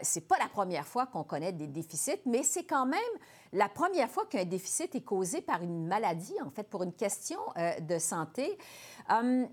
c'est 0.02 0.28
pas 0.28 0.38
la 0.40 0.48
première 0.48 0.88
fois 0.88 1.06
qu'on 1.08 1.24
connaît 1.24 1.52
des 1.52 1.68
déficits, 1.68 2.22
mais 2.26 2.44
c'est 2.54 2.64
quand 2.64 2.86
même 2.86 3.00
la 3.52 3.68
première 3.68 4.10
fois 4.10 4.26
qu'un 4.26 4.46
déficit 4.46 4.94
est 4.96 5.02
causé 5.02 5.42
par 5.42 5.62
une 5.64 5.88
maladie, 5.88 6.36
en 6.46 6.50
fait, 6.52 6.64
pour 6.64 6.84
une 6.84 6.94
question 6.94 7.40
euh, 7.58 7.80
de 7.80 7.98
santé. 7.98 8.58
Hum, 9.10 9.48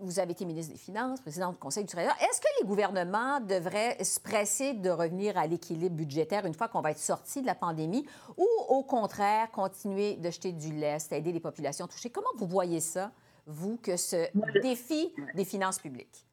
vous 0.00 0.18
avez 0.18 0.32
été 0.32 0.44
ministre 0.44 0.72
des 0.72 0.78
Finances, 0.78 1.20
président 1.20 1.52
du 1.52 1.58
Conseil 1.58 1.84
du 1.84 1.92
Trésor. 1.92 2.14
Est-ce 2.20 2.40
que 2.40 2.48
les 2.60 2.66
gouvernements 2.66 3.40
devraient 3.40 4.02
se 4.02 4.18
presser 4.18 4.74
de 4.74 4.90
revenir 4.90 5.38
à 5.38 5.46
l'équilibre 5.46 5.94
budgétaire 5.94 6.44
une 6.44 6.54
fois 6.54 6.68
qu'on 6.68 6.80
va 6.80 6.90
être 6.90 6.98
sorti 6.98 7.40
de 7.40 7.46
la 7.46 7.54
pandémie 7.54 8.04
ou, 8.36 8.48
au 8.68 8.82
contraire, 8.82 9.50
continuer 9.50 10.16
de 10.16 10.30
jeter 10.30 10.52
du 10.52 10.72
lest, 10.72 11.12
aider 11.12 11.30
les 11.30 11.40
populations 11.40 11.86
touchées? 11.86 12.10
Comment 12.10 12.30
vous 12.36 12.46
voyez 12.46 12.80
ça, 12.80 13.12
vous, 13.46 13.76
que 13.76 13.96
ce 13.96 14.26
défi 14.60 15.14
des 15.34 15.44
finances 15.44 15.78
publiques? 15.78 16.26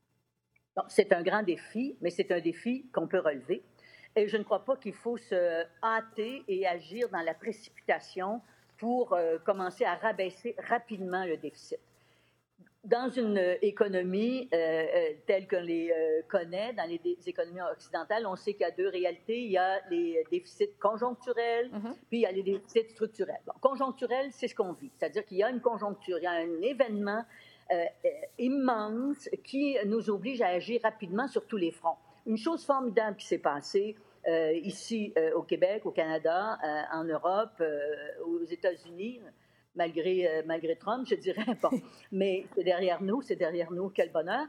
C'est 0.88 1.12
un 1.12 1.22
grand 1.22 1.44
défi, 1.44 1.98
mais 2.02 2.10
c'est 2.10 2.32
un 2.32 2.40
défi 2.40 2.90
qu'on 2.94 3.08
peut 3.08 3.20
relever. 3.20 3.64
Et 4.16 4.28
je 4.28 4.38
ne 4.38 4.44
crois 4.44 4.66
pas 4.66 4.76
qu'il 4.76 4.94
faut 4.94 5.18
se 5.18 5.64
hâter 5.84 6.44
et 6.48 6.68
agir 6.68 7.10
dans 7.10 7.22
la 7.22 7.34
précipitation 7.34 8.42
pour 8.80 9.14
euh, 9.14 9.38
commencer 9.46 9.84
à 9.84 9.96
rabaisser 9.96 10.56
rapidement 10.68 11.26
le 11.26 11.38
déficit. 11.38 11.80
Dans 12.86 13.10
une 13.10 13.58
économie 13.62 14.48
euh, 14.54 14.58
euh, 14.58 15.10
telle 15.28 15.50
qu'on 15.50 15.62
les 15.62 15.94
connaît, 16.30 16.72
dans 16.74 16.88
les 16.90 17.02
économies 17.28 17.60
occidentales, 17.74 18.26
on 18.26 18.38
sait 18.38 18.54
qu'il 18.54 18.62
y 18.62 18.70
a 18.70 18.72
deux 18.72 18.88
réalités. 18.88 19.42
Il 19.42 19.52
y 19.52 19.58
a 19.58 19.82
les 19.90 20.24
déficits 20.32 20.72
conjoncturels, 20.80 21.70
mm-hmm. 21.72 21.94
puis 22.08 22.20
il 22.20 22.22
y 22.22 22.26
a 22.26 22.32
les 22.32 22.42
déficits 22.42 22.90
structurels. 22.90 23.42
Bon, 23.46 23.54
conjoncturel, 23.60 24.30
c'est 24.32 24.48
ce 24.48 24.56
qu'on 24.56 24.72
vit. 24.72 24.92
C'est-à-dire 24.98 25.26
qu'il 25.26 25.38
y 25.38 25.44
a 25.44 25.50
une 25.50 25.60
conjoncture, 25.60 26.18
il 26.20 26.24
y 26.24 26.28
a 26.28 26.32
un 26.32 26.62
événement 26.62 27.26
immense 28.40 29.30
qui 29.44 29.78
nous 29.86 30.10
oblige 30.10 30.42
à 30.42 30.48
agir 30.48 30.82
rapidement 30.82 31.28
sur 31.28 31.46
tous 31.46 31.58
les 31.58 31.70
fronts. 31.70 31.98
Une 32.30 32.38
chose 32.38 32.64
formidable 32.64 33.18
qui 33.18 33.26
s'est 33.26 33.40
passée 33.40 33.96
euh, 34.28 34.54
ici 34.54 35.12
euh, 35.18 35.34
au 35.34 35.42
Québec, 35.42 35.84
au 35.88 35.92
Canada, 35.92 36.60
euh, 36.64 36.82
en 36.94 37.04
Europe, 37.04 37.60
aux 38.24 38.44
États-Unis, 38.46 39.20
malgré, 39.74 40.44
malgré 40.46 40.76
Trump, 40.76 41.08
je 41.10 41.16
dirais. 41.16 41.44
Bon, 41.60 41.72
mais 42.12 42.46
c'est 42.54 42.64
derrière 42.64 43.02
nous, 43.02 43.24
c'est 43.24 43.36
derrière 43.36 43.72
nous, 43.72 43.90
quel 43.90 44.12
bonheur. 44.12 44.46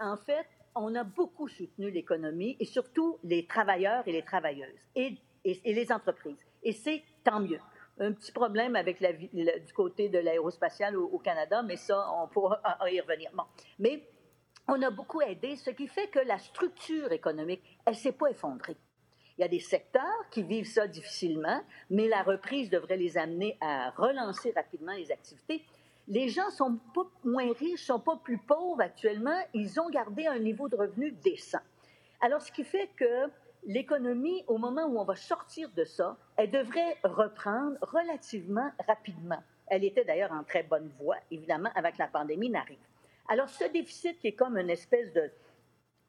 en 0.00 0.16
fait, 0.16 0.46
on 0.74 0.94
a 0.94 1.04
beaucoup 1.04 1.48
soutenu 1.48 1.90
l'économie 1.90 2.56
et 2.60 2.64
surtout 2.64 3.18
les 3.22 3.46
travailleurs 3.46 4.02
et 4.08 4.12
les 4.12 4.22
travailleuses 4.22 4.80
et, 4.94 5.18
et, 5.44 5.74
les 5.74 5.92
entreprises. 5.92 6.38
Et 6.62 6.72
c'est 6.72 7.02
tant 7.22 7.40
mieux 7.40 7.60
un 7.98 8.12
petit 8.12 8.32
problème 8.32 8.74
avec 8.74 9.00
la, 9.00 9.12
du 9.12 9.72
côté 9.74 10.08
de 10.08 10.18
l'aérospatial 10.18 10.96
au, 10.96 11.18
Canada, 11.18 11.62
mais 11.62 11.76
ça, 11.76 12.10
on 12.22 12.28
pourra 12.28 12.58
y 12.90 13.00
revenir. 13.00 13.30
Bon. 13.34 13.44
Mais 13.78 14.02
on 14.68 14.82
a 14.82 14.90
beaucoup 14.90 15.20
aidé, 15.20 15.56
ce 15.56 15.70
qui 15.70 15.86
fait 15.86 16.08
que 16.08 16.18
la 16.18 16.38
structure 16.38 17.12
économique, 17.12 17.62
elle 17.84 17.94
ne 17.94 17.98
s'est 17.98 18.12
pas 18.12 18.28
effondrée. 18.28 18.76
Il 19.38 19.42
y 19.42 19.44
a 19.44 19.48
des 19.48 19.60
secteurs 19.60 20.30
qui 20.30 20.42
vivent 20.42 20.66
ça 20.66 20.86
difficilement, 20.86 21.60
mais 21.90 22.08
la 22.08 22.22
reprise 22.22 22.70
devrait 22.70 22.96
les 22.96 23.18
amener 23.18 23.56
à 23.60 23.90
relancer 23.90 24.52
rapidement 24.56 24.92
les 24.92 25.12
activités. 25.12 25.62
Les 26.08 26.28
gens 26.28 26.48
sont 26.50 26.78
pas 26.94 27.06
moins 27.24 27.52
riches, 27.52 27.84
sont 27.84 28.00
pas 28.00 28.16
plus 28.16 28.38
pauvres 28.38 28.80
actuellement, 28.80 29.38
ils 29.52 29.78
ont 29.78 29.90
gardé 29.90 30.26
un 30.26 30.38
niveau 30.38 30.68
de 30.68 30.76
revenu 30.76 31.12
décent. 31.12 31.58
Alors, 32.20 32.40
ce 32.40 32.50
qui 32.50 32.64
fait 32.64 32.88
que 32.96 33.30
l'économie, 33.66 34.42
au 34.46 34.56
moment 34.56 34.86
où 34.86 34.98
on 34.98 35.04
va 35.04 35.16
sortir 35.16 35.68
de 35.76 35.84
ça, 35.84 36.16
elle 36.36 36.50
devrait 36.50 36.96
reprendre 37.04 37.76
relativement 37.82 38.70
rapidement. 38.86 39.42
Elle 39.66 39.84
était 39.84 40.04
d'ailleurs 40.04 40.32
en 40.32 40.44
très 40.44 40.62
bonne 40.62 40.90
voie, 41.00 41.16
évidemment, 41.30 41.70
avec 41.74 41.98
la 41.98 42.06
pandémie 42.06 42.48
n'arrive. 42.48 42.78
Alors, 43.28 43.48
ce 43.48 43.64
déficit 43.64 44.18
qui 44.18 44.28
est 44.28 44.34
comme 44.34 44.56
une 44.56 44.70
espèce 44.70 45.12
de, 45.12 45.30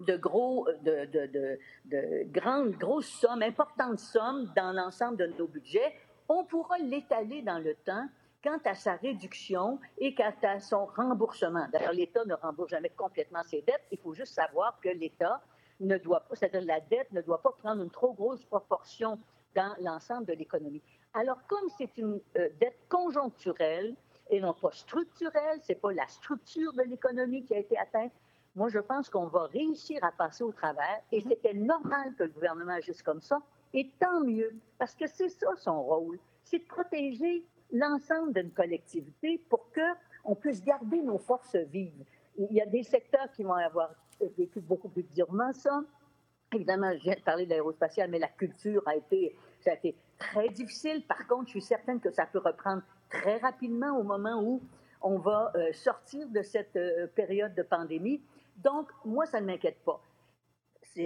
de 0.02 0.18
gros, 0.18 0.68
de, 0.84 1.06
de, 1.06 1.60
de, 1.86 2.24
grandes, 2.32 2.72
grosses 2.72 3.10
sommes, 3.10 3.42
importantes 3.42 4.00
sommes 4.00 4.52
dans 4.56 4.72
l'ensemble 4.72 5.18
de 5.18 5.28
nos 5.38 5.48
budgets, 5.48 5.96
on 6.30 6.44
pourra 6.46 6.78
l'étaler 6.78 7.42
dans 7.42 7.60
le 7.60 7.74
temps 7.76 8.08
quant 8.44 8.60
à 8.66 8.76
sa 8.76 8.96
réduction 8.96 9.80
et 9.98 10.14
quant 10.14 10.34
à 10.44 10.60
son 10.60 10.86
remboursement. 10.86 11.68
D'ailleurs, 11.72 11.94
l'État 11.94 12.24
ne 12.26 12.36
rembourse 12.36 12.70
jamais 12.70 12.90
complètement 12.90 13.44
ses 13.44 13.62
dettes. 13.62 13.86
Il 13.92 13.98
faut 13.98 14.14
juste 14.14 14.34
savoir 14.34 14.80
que 14.80 14.90
l'État 14.90 15.42
ne 15.80 15.98
doit 15.98 16.22
pas, 16.22 16.36
c'est-à-dire 16.36 16.66
la 16.66 16.80
dette 16.82 17.12
ne 17.12 17.22
doit 17.22 17.42
pas 17.42 17.52
prendre 17.52 17.82
une 17.82 17.90
trop 17.90 18.14
grosse 18.14 18.44
proportion 18.46 19.20
dans 19.56 19.74
l'ensemble 19.80 20.26
de 20.26 20.34
l'économie. 20.34 20.82
Alors, 21.14 21.40
comme 21.48 21.68
c'est 21.78 21.98
une 21.98 22.20
euh, 22.38 22.50
dette 22.60 22.80
conjoncturelle, 22.90 23.96
et 24.30 24.40
non 24.40 24.54
pas 24.54 24.72
structurelle, 24.72 25.60
c'est 25.62 25.80
pas 25.80 25.92
la 25.94 26.08
structure 26.08 26.74
de 26.74 26.84
l'économie 26.84 27.44
qui 27.44 27.56
a 27.56 27.60
été 27.60 27.78
atteinte. 27.78 28.12
Moi, 28.56 28.70
je 28.70 28.80
pense 28.80 29.10
qu'on 29.10 29.28
va 29.28 29.44
réussir 29.46 30.04
à 30.04 30.12
passer 30.12 30.44
au 30.44 30.52
travers 30.52 31.02
et 31.12 31.22
c'était 31.22 31.54
normal 31.54 32.16
que 32.18 32.24
le 32.24 32.30
gouvernement 32.30 32.74
agisse 32.74 33.04
comme 33.04 33.22
ça. 33.22 33.40
Et 33.74 33.92
tant 34.00 34.22
mieux, 34.22 34.56
parce 34.78 34.96
que 34.96 35.08
c'est 35.08 35.30
ça 35.30 35.56
son 35.58 35.82
rôle, 35.84 36.20
c'est 36.44 36.60
de 36.60 36.66
protéger 36.66 37.46
l'ensemble 37.72 38.34
d'une 38.34 38.52
collectivité 38.52 39.42
pour 39.50 39.70
qu'on 39.72 40.36
puisse 40.36 40.64
garder 40.64 41.02
nos 41.02 41.18
forces 41.18 41.56
vives. 41.56 42.06
Il 42.38 42.52
y 42.52 42.62
a 42.62 42.66
des 42.66 42.84
secteurs 42.84 43.32
qui 43.34 43.44
vont 43.44 43.54
avoir 43.54 43.92
vécu 44.38 44.62
beaucoup 44.62 44.90
plus 44.90 45.04
durement 45.14 45.54
ça. 45.54 45.82
Évidemment, 46.54 46.92
je 46.98 47.04
viens 47.04 47.16
de 47.16 47.22
parler 47.22 47.46
de 47.46 47.52
l'aérospatial, 47.52 48.10
mais 48.10 48.20
la 48.20 48.30
culture 48.30 48.82
a 48.88 48.96
été 48.96 49.36
très 50.18 50.50
difficile. 50.50 51.06
Par 51.06 51.28
contre, 51.28 51.48
je 51.48 51.52
suis 51.52 51.62
certaine 51.62 52.00
que 52.00 52.10
ça 52.10 52.26
peut 52.26 52.40
reprendre 52.40 52.82
très 53.10 53.38
rapidement 53.38 53.98
au 53.98 54.04
moment 54.04 54.42
où 54.42 54.62
on 55.02 55.18
va 55.20 55.52
euh, 55.56 55.72
sortir 55.74 56.28
de 56.30 56.42
cette 56.42 56.76
euh, 56.76 57.08
période 57.08 57.54
de 57.56 57.64
pandémie. 57.64 58.22
Donc, 58.58 58.90
moi, 59.06 59.26
ça 59.26 59.40
ne 59.40 59.46
m'inquiète 59.46 59.84
pas. 59.86 60.02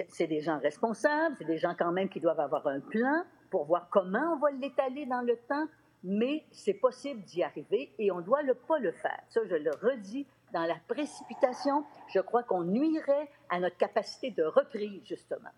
C'est 0.07 0.27
des 0.27 0.39
gens 0.39 0.57
responsables, 0.59 1.35
c'est 1.37 1.45
des 1.45 1.57
gens 1.57 1.75
quand 1.77 1.91
même 1.91 2.07
qui 2.07 2.21
doivent 2.21 2.39
avoir 2.39 2.65
un 2.67 2.79
plan 2.79 3.25
pour 3.49 3.65
voir 3.65 3.89
comment 3.89 4.35
on 4.35 4.37
va 4.37 4.49
l'étaler 4.51 5.05
dans 5.05 5.19
le 5.19 5.35
temps, 5.49 5.67
mais 6.01 6.45
c'est 6.51 6.75
possible 6.75 7.21
d'y 7.23 7.43
arriver 7.43 7.93
et 7.99 8.09
on 8.09 8.19
ne 8.19 8.21
doit 8.21 8.41
le, 8.41 8.53
pas 8.53 8.79
le 8.79 8.93
faire. 8.93 9.21
Ça, 9.27 9.41
je 9.43 9.55
le 9.55 9.71
redis, 9.71 10.25
dans 10.53 10.63
la 10.63 10.77
précipitation, 10.87 11.83
je 12.07 12.21
crois 12.21 12.43
qu'on 12.43 12.63
nuirait 12.63 13.29
à 13.49 13.59
notre 13.59 13.75
capacité 13.75 14.31
de 14.31 14.43
reprise, 14.43 15.01
justement. 15.03 15.49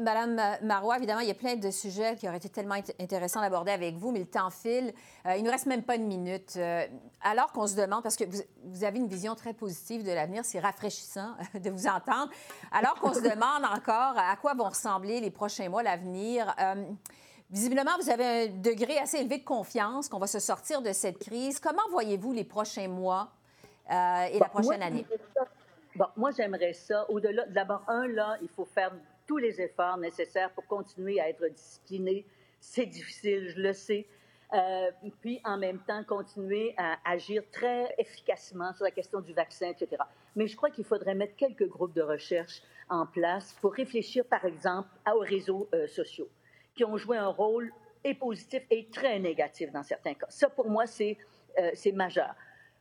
Madame 0.00 0.40
Marois, 0.62 0.96
évidemment, 0.96 1.20
il 1.20 1.28
y 1.28 1.30
a 1.30 1.34
plein 1.34 1.56
de 1.56 1.70
sujets 1.70 2.16
qui 2.16 2.28
auraient 2.28 2.38
été 2.38 2.48
tellement 2.48 2.76
intéressants 3.00 3.40
d'aborder 3.40 3.72
avec 3.72 3.96
vous, 3.96 4.10
mais 4.10 4.20
le 4.20 4.26
temps 4.26 4.50
file. 4.50 4.92
Euh, 5.26 5.36
il 5.36 5.42
ne 5.42 5.46
nous 5.46 5.50
reste 5.50 5.66
même 5.66 5.82
pas 5.82 5.96
une 5.96 6.06
minute. 6.06 6.54
Euh, 6.56 6.86
alors 7.22 7.52
qu'on 7.52 7.66
se 7.66 7.76
demande, 7.76 8.02
parce 8.02 8.16
que 8.16 8.24
vous, 8.64 8.84
avez 8.84 8.98
une 8.98 9.08
vision 9.08 9.34
très 9.34 9.52
positive 9.52 10.04
de 10.04 10.12
l'avenir, 10.12 10.44
c'est 10.44 10.60
rafraîchissant 10.60 11.34
de 11.54 11.70
vous 11.70 11.86
entendre. 11.86 12.30
Alors 12.72 12.94
qu'on 12.94 13.14
se 13.14 13.20
demande 13.20 13.64
encore 13.64 14.16
à 14.16 14.36
quoi 14.36 14.54
vont 14.54 14.68
ressembler 14.68 15.20
les 15.20 15.30
prochains 15.30 15.68
mois, 15.68 15.82
l'avenir. 15.82 16.54
Euh, 16.60 16.84
visiblement, 17.50 17.92
vous 18.00 18.10
avez 18.10 18.24
un 18.24 18.46
degré 18.48 18.98
assez 18.98 19.18
élevé 19.18 19.38
de 19.38 19.44
confiance 19.44 20.08
qu'on 20.08 20.18
va 20.18 20.26
se 20.26 20.38
sortir 20.38 20.82
de 20.82 20.92
cette 20.92 21.18
crise. 21.18 21.60
Comment 21.60 21.88
voyez-vous 21.90 22.32
les 22.32 22.44
prochains 22.44 22.88
mois 22.88 23.30
et 23.90 24.38
la 24.38 24.48
prochaine 24.50 24.82
année? 24.82 25.06
Bon, 25.98 26.06
moi, 26.16 26.30
j'aimerais 26.30 26.74
ça. 26.74 27.10
Au-delà, 27.10 27.44
d'abord, 27.46 27.82
un, 27.88 28.06
là, 28.06 28.36
il 28.40 28.48
faut 28.48 28.64
faire 28.64 28.92
tous 29.28 29.36
les 29.36 29.60
efforts 29.60 29.98
nécessaires 29.98 30.50
pour 30.50 30.66
continuer 30.66 31.20
à 31.20 31.28
être 31.28 31.46
discipliné. 31.48 32.26
C'est 32.58 32.86
difficile, 32.86 33.50
je 33.50 33.60
le 33.60 33.72
sais. 33.72 34.08
Euh, 34.54 34.90
puis 35.20 35.40
en 35.44 35.58
même 35.58 35.78
temps 35.80 36.02
continuer 36.04 36.74
à 36.78 36.96
agir 37.04 37.42
très 37.52 37.94
efficacement 37.98 38.72
sur 38.72 38.84
la 38.84 38.90
question 38.90 39.20
du 39.20 39.34
vaccin, 39.34 39.68
etc. 39.68 40.02
Mais 40.34 40.46
je 40.46 40.56
crois 40.56 40.70
qu'il 40.70 40.84
faudrait 40.84 41.14
mettre 41.14 41.36
quelques 41.36 41.68
groupes 41.68 41.92
de 41.92 42.00
recherche 42.00 42.62
en 42.88 43.04
place 43.04 43.54
pour 43.60 43.74
réfléchir, 43.74 44.24
par 44.24 44.46
exemple, 44.46 44.88
aux 45.14 45.20
réseaux 45.20 45.68
euh, 45.74 45.86
sociaux, 45.86 46.30
qui 46.74 46.84
ont 46.86 46.96
joué 46.96 47.18
un 47.18 47.28
rôle 47.28 47.70
est 48.02 48.14
positif 48.14 48.62
et 48.70 48.88
très 48.88 49.18
négatif 49.18 49.70
dans 49.70 49.82
certains 49.82 50.14
cas. 50.14 50.26
Ça, 50.30 50.48
pour 50.48 50.70
moi, 50.70 50.86
c'est 50.86 51.18
majeur. 51.92 52.34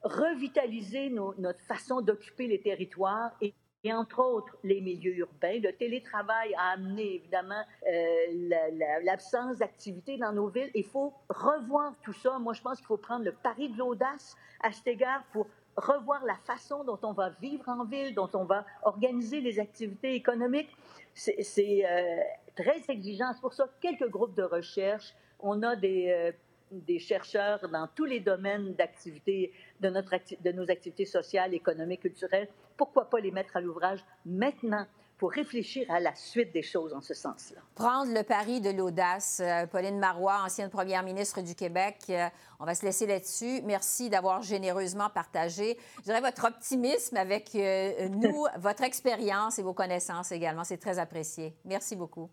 Revitaliser 0.04 1.10
notre 1.10 1.60
façon 1.62 2.02
d'occuper 2.02 2.48
les 2.48 2.62
territoires 2.62 3.32
et 3.42 3.54
entre 3.94 4.20
autres 4.20 4.58
les 4.64 4.82
milieux 4.82 5.16
urbains. 5.18 5.60
Le 5.62 5.72
télétravail 5.72 6.54
a 6.56 6.74
amené 6.74 7.16
évidemment 7.16 7.64
euh, 7.88 9.02
l'absence 9.04 9.58
d'activité 9.58 10.18
dans 10.18 10.32
nos 10.32 10.48
villes. 10.48 10.72
Il 10.76 10.86
faut 10.86 11.14
revoir 11.30 11.94
tout 12.04 12.14
ça. 12.14 12.40
Moi, 12.40 12.54
je 12.54 12.62
pense 12.62 12.78
qu'il 12.78 12.88
faut 12.88 12.98
prendre 12.98 13.26
le 13.26 13.32
pari 13.32 13.70
de 13.70 13.78
l'audace 13.78 14.36
à 14.62 14.72
cet 14.72 14.88
égard 14.88 15.24
pour 15.32 15.48
revoir 15.76 16.26
la 16.26 16.36
façon 16.36 16.84
dont 16.84 17.00
on 17.04 17.14
va 17.14 17.30
vivre 17.42 17.68
en 17.70 17.86
ville, 17.86 18.16
dont 18.16 18.30
on 18.34 18.46
va 18.46 18.66
organiser 18.84 19.42
les 19.42 19.60
activités 19.60 20.16
économiques. 20.16 20.76
C'est 21.14 21.86
euh, 21.86 22.22
très 22.56 22.82
exigeant. 22.90 23.32
C'est 23.34 23.42
pour 23.42 23.54
ça 23.54 23.68
quelques 23.82 24.10
groupes 24.10 24.36
de 24.36 24.44
recherche. 24.44 25.14
On 25.40 25.62
a 25.62 25.76
des, 25.76 26.10
euh, 26.10 26.32
des 26.72 27.00
chercheurs 27.00 27.68
dans 27.70 27.88
tous 27.88 28.06
les 28.06 28.20
domaines 28.20 28.74
d'activité 28.76 29.54
de, 29.80 29.90
notre 29.90 30.16
de 30.42 30.52
nos 30.52 30.70
activités 30.70 31.06
sociales, 31.06 31.54
économiques, 31.54 32.02
culturelles. 32.02 32.48
Pourquoi 32.76 33.10
pas 33.10 33.20
les 33.20 33.32
mettre 33.32 33.58
à 33.58 33.62
l'ouvrage 33.62 34.04
maintenant 34.26 34.86
pour 35.18 35.32
réfléchir 35.32 35.90
à 35.90 36.00
la 36.00 36.14
suite 36.14 36.54
des 36.54 36.62
choses 36.62 36.94
en 36.94 37.02
ce 37.02 37.14
sens-là? 37.14 37.60
Prendre 37.76 38.14
le 38.14 38.24
pari 38.24 38.62
de 38.62 38.70
l'audace. 38.70 39.42
Euh, 39.44 39.66
Pauline 39.66 40.00
Marois, 40.00 40.42
ancienne 40.46 40.70
première 40.70 41.04
ministre 41.04 41.42
du 41.42 41.56
Québec, 41.56 41.98
euh, 42.10 42.28
on 42.60 42.66
va 42.66 42.76
se 42.76 42.86
laisser 42.86 43.08
là-dessus. 43.08 43.62
Merci 43.64 44.10
d'avoir 44.10 44.42
généreusement 44.42 45.10
partagé, 45.10 45.78
je 45.98 46.04
dirais, 46.04 46.22
votre 46.22 46.46
optimisme 46.46 47.18
avec 47.18 47.56
euh, 47.56 48.10
nous, 48.10 48.46
votre 48.58 48.84
expérience 48.84 49.58
et 49.58 49.64
vos 49.64 49.74
connaissances 49.74 50.32
également. 50.32 50.64
C'est 50.64 50.78
très 50.78 51.00
apprécié. 51.00 51.56
Merci 51.66 51.96
beaucoup. 51.96 52.30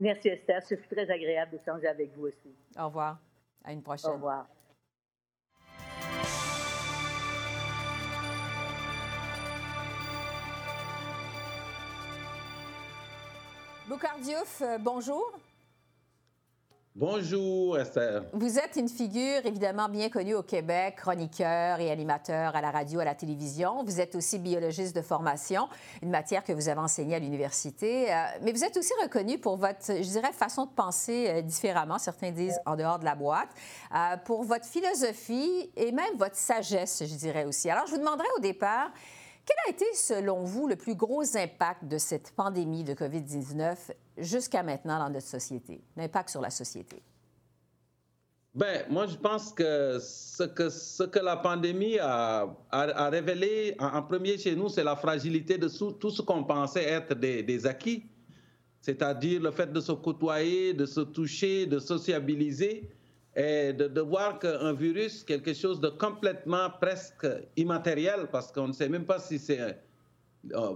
Merci 0.00 0.28
Esther. 0.28 0.62
C'est 0.64 0.88
très 0.88 1.10
agréable 1.10 1.50
d'échanger 1.50 1.88
avec 1.88 2.16
vous 2.16 2.26
aussi. 2.26 2.54
Au 2.78 2.86
revoir. 2.86 3.18
À 3.68 3.72
une 3.72 3.82
prochaine. 3.82 4.12
Au 4.12 4.14
revoir. 4.14 4.46
Boucardiouf, 13.86 14.62
euh, 14.62 14.78
bonjour. 14.78 15.38
Bonjour 17.00 17.78
Esther. 17.78 18.24
Vous 18.32 18.58
êtes 18.58 18.74
une 18.74 18.88
figure 18.88 19.46
évidemment 19.46 19.88
bien 19.88 20.08
connue 20.08 20.34
au 20.34 20.42
Québec, 20.42 20.96
chroniqueur 20.96 21.78
et 21.78 21.92
animateur 21.92 22.56
à 22.56 22.60
la 22.60 22.72
radio, 22.72 22.98
à 22.98 23.04
la 23.04 23.14
télévision. 23.14 23.84
Vous 23.84 24.00
êtes 24.00 24.16
aussi 24.16 24.40
biologiste 24.40 24.96
de 24.96 25.00
formation, 25.00 25.68
une 26.02 26.10
matière 26.10 26.42
que 26.42 26.52
vous 26.52 26.68
avez 26.68 26.80
enseignée 26.80 27.14
à 27.14 27.20
l'université. 27.20 28.12
Euh, 28.12 28.16
mais 28.42 28.50
vous 28.50 28.64
êtes 28.64 28.76
aussi 28.76 28.92
reconnu 29.00 29.38
pour 29.38 29.56
votre, 29.58 29.86
je 29.86 30.10
dirais, 30.10 30.32
façon 30.32 30.64
de 30.64 30.70
penser 30.70 31.28
euh, 31.28 31.40
différemment, 31.40 31.98
certains 31.98 32.32
disent 32.32 32.58
en 32.66 32.74
dehors 32.74 32.98
de 32.98 33.04
la 33.04 33.14
boîte, 33.14 33.50
euh, 33.94 34.16
pour 34.24 34.42
votre 34.42 34.66
philosophie 34.66 35.70
et 35.76 35.92
même 35.92 36.16
votre 36.16 36.34
sagesse, 36.34 37.04
je 37.06 37.14
dirais 37.14 37.44
aussi. 37.44 37.70
Alors 37.70 37.86
je 37.86 37.92
vous 37.92 37.98
demanderai 37.98 38.26
au 38.38 38.40
départ, 38.40 38.90
quel 39.48 39.56
a 39.66 39.70
été, 39.70 39.86
selon 39.94 40.44
vous, 40.44 40.68
le 40.68 40.76
plus 40.76 40.94
gros 40.94 41.22
impact 41.34 41.86
de 41.86 41.96
cette 41.96 42.32
pandémie 42.32 42.84
de 42.84 42.92
COVID-19 42.92 43.76
jusqu'à 44.18 44.62
maintenant 44.62 44.98
dans 44.98 45.08
notre 45.08 45.26
société, 45.26 45.80
l'impact 45.96 46.28
sur 46.28 46.42
la 46.42 46.50
société? 46.50 47.02
Ben, 48.54 48.84
moi, 48.90 49.06
je 49.06 49.16
pense 49.16 49.52
que 49.52 49.98
ce 50.00 50.42
que, 51.04 51.18
la 51.20 51.36
pandémie 51.36 51.98
a, 51.98 52.46
révélé 53.10 53.74
en, 53.78 54.02
premier 54.02 54.36
chez 54.36 54.54
nous, 54.54 54.68
c'est 54.68 54.84
la 54.84 54.96
fragilité 54.96 55.56
de 55.56 55.68
tout 55.68 56.10
ce 56.10 56.20
qu'on 56.20 56.44
pensait 56.44 56.84
être 56.84 57.14
des 57.14 57.66
acquis, 57.66 58.04
c'est-à-dire 58.82 59.40
le 59.40 59.50
fait 59.50 59.72
de 59.72 59.80
se 59.80 59.92
côtoyer, 59.92 60.74
de 60.74 60.84
se 60.84 61.00
toucher, 61.00 61.66
de 61.66 61.78
sociabiliser 61.78 62.90
et 63.38 63.72
de, 63.72 63.86
de 63.86 64.00
voir 64.00 64.40
qu'un 64.40 64.72
virus, 64.72 65.22
quelque 65.22 65.54
chose 65.54 65.80
de 65.80 65.88
complètement 65.90 66.70
presque 66.80 67.24
immatériel, 67.56 68.26
parce 68.32 68.50
qu'on 68.50 68.66
ne 68.66 68.72
sait 68.72 68.88
même 68.88 69.04
pas 69.04 69.20
si 69.20 69.38
c'est... 69.38 69.78
Euh, 70.52 70.74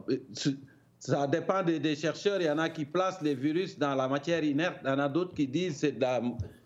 ça 1.01 1.27
dépend 1.27 1.65
des, 1.65 1.97
chercheurs. 1.97 2.41
Il 2.41 2.47
y 2.47 2.51
en 2.51 2.59
a 2.59 2.69
qui 2.69 2.85
placent 2.85 3.21
les 3.21 3.35
virus 3.35 3.77
dans 3.77 3.97
la 3.97 4.07
matière 4.07 4.45
inerte. 4.45 4.77
Il 4.85 4.89
y 4.89 4.93
en 4.93 5.01
a 5.01 5.09
d'autres 5.09 5.35
qui 5.35 5.49
disent 5.49 5.81
que 5.81 5.89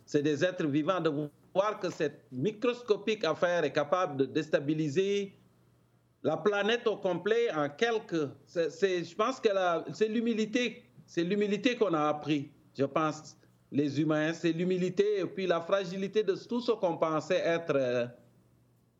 c'est 0.04 0.22
des 0.22 0.44
êtres 0.44 0.66
vivants. 0.66 1.00
De 1.00 1.10
voir 1.54 1.80
que 1.80 1.88
cette 1.88 2.26
microscopique 2.30 3.24
affaire 3.24 3.64
est 3.64 3.72
capable 3.72 4.18
de 4.18 4.24
déstabiliser 4.26 5.34
la 6.22 6.36
planète 6.36 6.86
au 6.86 6.96
complet 6.96 7.50
en 7.52 7.70
quelques... 7.70 8.28
je 8.54 9.14
pense 9.14 9.40
que 9.40 9.48
c'est 9.94 10.08
l'humilité. 10.08 10.82
C'est 11.06 11.24
l'humilité 11.24 11.76
qu'on 11.76 11.94
a 11.94 12.08
appris, 12.08 12.50
je 12.76 12.84
pense 12.84 13.36
les 13.72 14.00
humains, 14.00 14.32
c'est 14.32 14.52
l'humilité 14.52 15.20
et 15.20 15.26
puis 15.26 15.46
la 15.46 15.60
fragilité 15.60 16.22
de 16.22 16.34
tout 16.34 16.60
ce 16.60 16.72
qu'on 16.72 16.96
pensait 16.96 17.42
être 17.44 17.74
euh, 17.74 18.06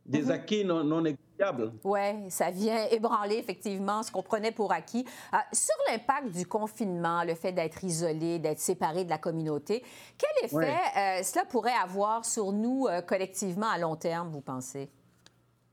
des 0.05 0.23
mhm. 0.23 0.31
acquis 0.31 0.65
non, 0.65 0.83
non 0.83 1.01
négligeables. 1.03 1.73
Oui, 1.85 2.31
ça 2.31 2.51
vient 2.51 2.87
ébranler 2.91 3.37
effectivement 3.37 4.03
ce 4.03 4.11
qu'on 4.11 4.23
prenait 4.23 4.53
pour 4.53 4.73
acquis. 4.73 5.05
Euh, 5.33 5.37
sur 5.53 5.75
l'impact 5.91 6.31
du 6.31 6.47
confinement, 6.47 7.23
le 7.25 7.35
fait 7.35 7.53
d'être 7.53 7.83
isolé, 7.85 8.39
d'être 8.39 8.59
séparé 8.59 9.05
de 9.05 9.11
la 9.11 9.19
communauté, 9.19 9.85
quel 10.19 10.45
effet 10.45 10.75
euh, 10.97 11.23
cela 11.23 11.45
pourrait 11.45 11.77
avoir 11.83 12.25
sur 12.25 12.53
nous 12.53 12.87
collectivement 13.07 13.69
à 13.69 13.79
long 13.79 13.97
terme, 13.97 14.31
vous 14.31 14.41
pensez? 14.41 14.91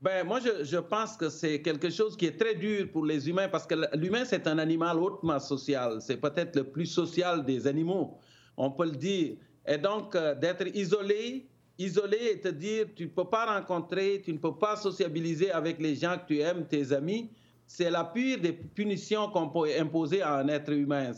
Ben, 0.00 0.26
moi, 0.26 0.38
je, 0.38 0.64
je 0.64 0.76
pense 0.76 1.16
que 1.16 1.30
c'est 1.30 1.62
quelque 1.62 1.88
chose 1.88 2.14
qui 2.14 2.26
est 2.26 2.38
très 2.38 2.54
dur 2.54 2.88
pour 2.92 3.06
les 3.06 3.26
humains 3.26 3.48
parce 3.48 3.66
que 3.66 3.74
l'humain, 3.96 4.26
c'est 4.26 4.46
un 4.46 4.58
animal 4.58 4.98
hautement 4.98 5.40
social. 5.40 6.02
C'est 6.02 6.18
peut-être 6.18 6.56
le 6.56 6.64
plus 6.64 6.84
social 6.84 7.42
des 7.42 7.66
animaux 7.66 8.18
on 8.56 8.70
peut 8.70 8.86
le 8.86 8.96
dire. 8.96 9.36
Et 9.66 9.78
donc, 9.78 10.14
euh, 10.14 10.34
d'être 10.34 10.66
isolé, 10.74 11.46
isolé 11.78 12.18
et 12.32 12.40
te 12.40 12.48
dire, 12.48 12.86
tu 12.94 13.04
ne 13.04 13.10
peux 13.10 13.24
pas 13.24 13.58
rencontrer, 13.58 14.22
tu 14.24 14.32
ne 14.32 14.38
peux 14.38 14.54
pas 14.54 14.76
sociabiliser 14.76 15.50
avec 15.50 15.80
les 15.80 15.96
gens 15.96 16.18
que 16.18 16.34
tu 16.34 16.40
aimes, 16.40 16.66
tes 16.66 16.92
amis, 16.92 17.30
c'est 17.66 17.90
la 17.90 18.04
pire 18.04 18.40
des 18.40 18.52
punitions 18.52 19.28
qu'on 19.30 19.48
peut 19.48 19.68
imposer 19.78 20.22
à 20.22 20.36
un 20.36 20.48
être 20.48 20.72
humain. 20.72 21.12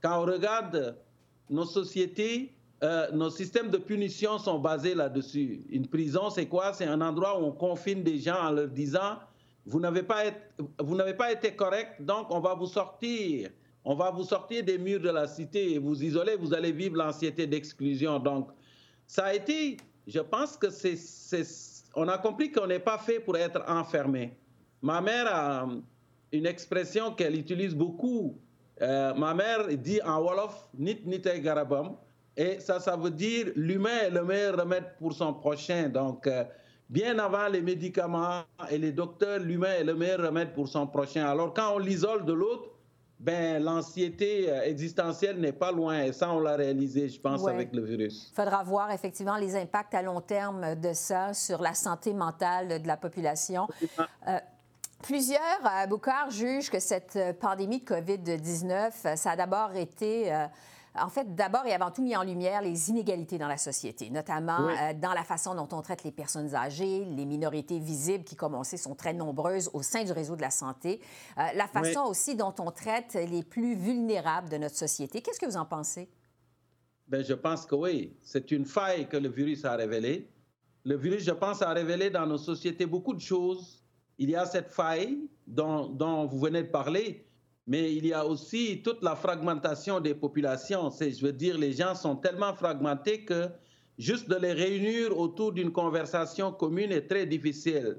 Quand 0.00 0.22
on 0.22 0.26
regarde 0.26 0.96
nos 1.48 1.64
sociétés, 1.64 2.52
euh, 2.82 3.10
nos 3.12 3.28
systèmes 3.28 3.70
de 3.70 3.76
punition 3.76 4.38
sont 4.38 4.58
basés 4.58 4.94
là-dessus. 4.94 5.60
Une 5.68 5.86
prison, 5.86 6.30
c'est 6.30 6.46
quoi? 6.46 6.72
C'est 6.72 6.86
un 6.86 7.00
endroit 7.00 7.38
où 7.38 7.44
on 7.44 7.52
confine 7.52 8.02
des 8.02 8.18
gens 8.18 8.40
en 8.40 8.52
leur 8.52 8.68
disant, 8.68 9.18
vous 9.66 9.80
n'avez 9.80 10.02
pas, 10.02 10.22
pas 11.18 11.32
été 11.32 11.54
correct, 11.54 12.00
donc 12.00 12.28
on 12.30 12.40
va 12.40 12.54
vous 12.54 12.66
sortir 12.66 13.50
on 13.84 13.94
va 13.94 14.10
vous 14.10 14.24
sortir 14.24 14.62
des 14.64 14.78
murs 14.78 15.00
de 15.00 15.10
la 15.10 15.26
cité 15.26 15.72
et 15.74 15.78
vous 15.78 16.02
isoler, 16.02 16.36
vous 16.36 16.52
allez 16.52 16.72
vivre 16.72 16.96
l'anxiété 16.96 17.46
d'exclusion. 17.46 18.18
Donc, 18.18 18.50
ça 19.06 19.26
a 19.26 19.34
été, 19.34 19.78
je 20.06 20.20
pense 20.20 20.56
que 20.56 20.70
c'est, 20.70 20.96
on 21.94 22.06
a 22.08 22.18
compris 22.18 22.52
qu'on 22.52 22.66
n'est 22.66 22.78
pas 22.78 22.98
fait 22.98 23.20
pour 23.20 23.36
être 23.36 23.62
enfermé. 23.66 24.36
Ma 24.82 25.00
mère 25.00 25.26
a 25.28 25.68
une 26.32 26.46
expression 26.46 27.12
qu'elle 27.12 27.36
utilise 27.36 27.74
beaucoup. 27.74 28.38
Euh, 28.82 29.14
ma 29.14 29.34
mère 29.34 29.66
dit 29.76 30.00
en 30.02 30.20
Wolof, 30.22 30.68
nit 30.78 31.00
nite 31.04 31.28
garabam. 31.42 31.96
Et 32.36 32.60
ça, 32.60 32.80
ça 32.80 32.96
veut 32.96 33.10
dire 33.10 33.48
l'humain 33.56 33.98
est 34.04 34.10
le 34.10 34.24
meilleur 34.24 34.58
remède 34.58 34.96
pour 34.98 35.12
son 35.12 35.34
prochain. 35.34 35.88
Donc, 35.88 36.26
euh, 36.26 36.44
bien 36.88 37.18
avant 37.18 37.48
les 37.48 37.60
médicaments 37.60 38.42
et 38.70 38.78
les 38.78 38.92
docteurs, 38.92 39.40
l'humain 39.40 39.72
est 39.72 39.84
le 39.84 39.94
meilleur 39.94 40.20
remède 40.20 40.52
pour 40.54 40.68
son 40.68 40.86
prochain. 40.86 41.26
Alors, 41.26 41.52
quand 41.52 41.74
on 41.74 41.78
l'isole 41.78 42.24
de 42.24 42.32
l'autre, 42.32 42.70
ben, 43.20 43.62
l'anxiété 43.62 44.50
euh, 44.50 44.62
existentielle 44.62 45.38
n'est 45.38 45.52
pas 45.52 45.72
loin. 45.72 46.04
Et 46.04 46.12
ça, 46.12 46.32
on 46.32 46.40
l'a 46.40 46.56
réalisé, 46.56 47.08
je 47.08 47.20
pense, 47.20 47.46
avec 47.46 47.74
le 47.74 47.82
virus. 47.82 48.30
Il 48.32 48.34
faudra 48.34 48.62
voir 48.62 48.90
effectivement 48.90 49.36
les 49.36 49.54
impacts 49.56 49.94
à 49.94 50.00
long 50.00 50.22
terme 50.22 50.74
de 50.74 50.94
ça 50.94 51.34
sur 51.34 51.60
la 51.60 51.74
santé 51.74 52.14
mentale 52.14 52.80
de 52.80 52.86
la 52.86 52.96
population. 52.96 53.68
Euh, 54.26 54.38
plusieurs, 55.02 55.40
à 55.64 55.84
euh, 55.84 56.30
jugent 56.30 56.70
que 56.70 56.80
cette 56.80 57.18
pandémie 57.40 57.80
de 57.80 57.84
COVID-19, 57.84 59.16
ça 59.16 59.30
a 59.32 59.36
d'abord 59.36 59.76
été 59.76 60.32
en 60.94 61.08
fait, 61.08 61.34
d'abord 61.34 61.66
et 61.66 61.72
avant 61.72 61.90
tout 61.90 62.02
mis 62.02 62.16
en 62.16 62.24
lumière 62.24 62.62
les 62.62 62.90
inégalités 62.90 63.38
dans 63.38 63.48
la 63.48 63.56
société, 63.56 64.10
notamment 64.10 64.68
euh, 64.68 64.92
dans 64.94 65.12
la 65.12 65.22
façon 65.22 65.54
dont 65.54 65.68
on 65.72 65.82
traite 65.82 66.02
les 66.02 66.10
personnes 66.10 66.54
âgées, 66.54 67.04
les 67.04 67.26
minorités 67.26 67.78
visibles 67.78 68.24
qui, 68.24 68.34
comme 68.34 68.54
on 68.54 68.64
sait, 68.64 68.76
sont 68.76 68.94
très 68.94 69.12
nombreuses 69.12 69.70
au 69.72 69.82
sein 69.82 70.02
du 70.04 70.12
réseau 70.12 70.34
de 70.34 70.42
la 70.42 70.50
santé, 70.50 71.00
euh, 71.38 71.42
la 71.54 71.68
façon 71.68 72.00
aussi 72.00 72.34
dont 72.34 72.54
on 72.58 72.70
traite 72.72 73.14
les 73.14 73.42
plus 73.42 73.76
vulnérables 73.76 74.48
de 74.48 74.56
notre 74.56 74.76
société. 74.76 75.20
Qu'est-ce 75.20 75.38
que 75.38 75.46
vous 75.46 75.56
en 75.56 75.66
pensez? 75.66 76.08
Bien, 77.06 77.22
je 77.22 77.34
pense 77.34 77.66
que 77.66 77.74
oui, 77.74 78.16
c'est 78.22 78.50
une 78.50 78.64
faille 78.64 79.08
que 79.08 79.16
le 79.16 79.28
virus 79.28 79.64
a 79.64 79.76
révélée. 79.76 80.28
Le 80.84 80.96
virus, 80.96 81.22
je 81.22 81.32
pense, 81.32 81.62
a 81.62 81.70
révélé 81.72 82.10
dans 82.10 82.26
nos 82.26 82.38
sociétés 82.38 82.86
beaucoup 82.86 83.14
de 83.14 83.20
choses. 83.20 83.84
Il 84.18 84.30
y 84.30 84.36
a 84.36 84.44
cette 84.44 84.70
faille 84.70 85.28
dont, 85.46 85.86
dont 85.88 86.26
vous 86.26 86.38
venez 86.38 86.62
de 86.62 86.68
parler, 86.68 87.29
mais 87.70 87.94
il 87.94 88.04
y 88.04 88.12
a 88.12 88.26
aussi 88.26 88.82
toute 88.82 89.00
la 89.00 89.14
fragmentation 89.14 90.00
des 90.00 90.12
populations. 90.12 90.90
Je 90.90 91.24
veux 91.24 91.32
dire, 91.32 91.56
les 91.56 91.72
gens 91.72 91.94
sont 91.94 92.16
tellement 92.16 92.52
fragmentés 92.52 93.24
que 93.24 93.48
juste 93.96 94.28
de 94.28 94.34
les 94.34 94.52
réunir 94.52 95.16
autour 95.16 95.52
d'une 95.52 95.70
conversation 95.70 96.50
commune 96.50 96.90
est 96.90 97.06
très 97.06 97.26
difficile. 97.26 97.98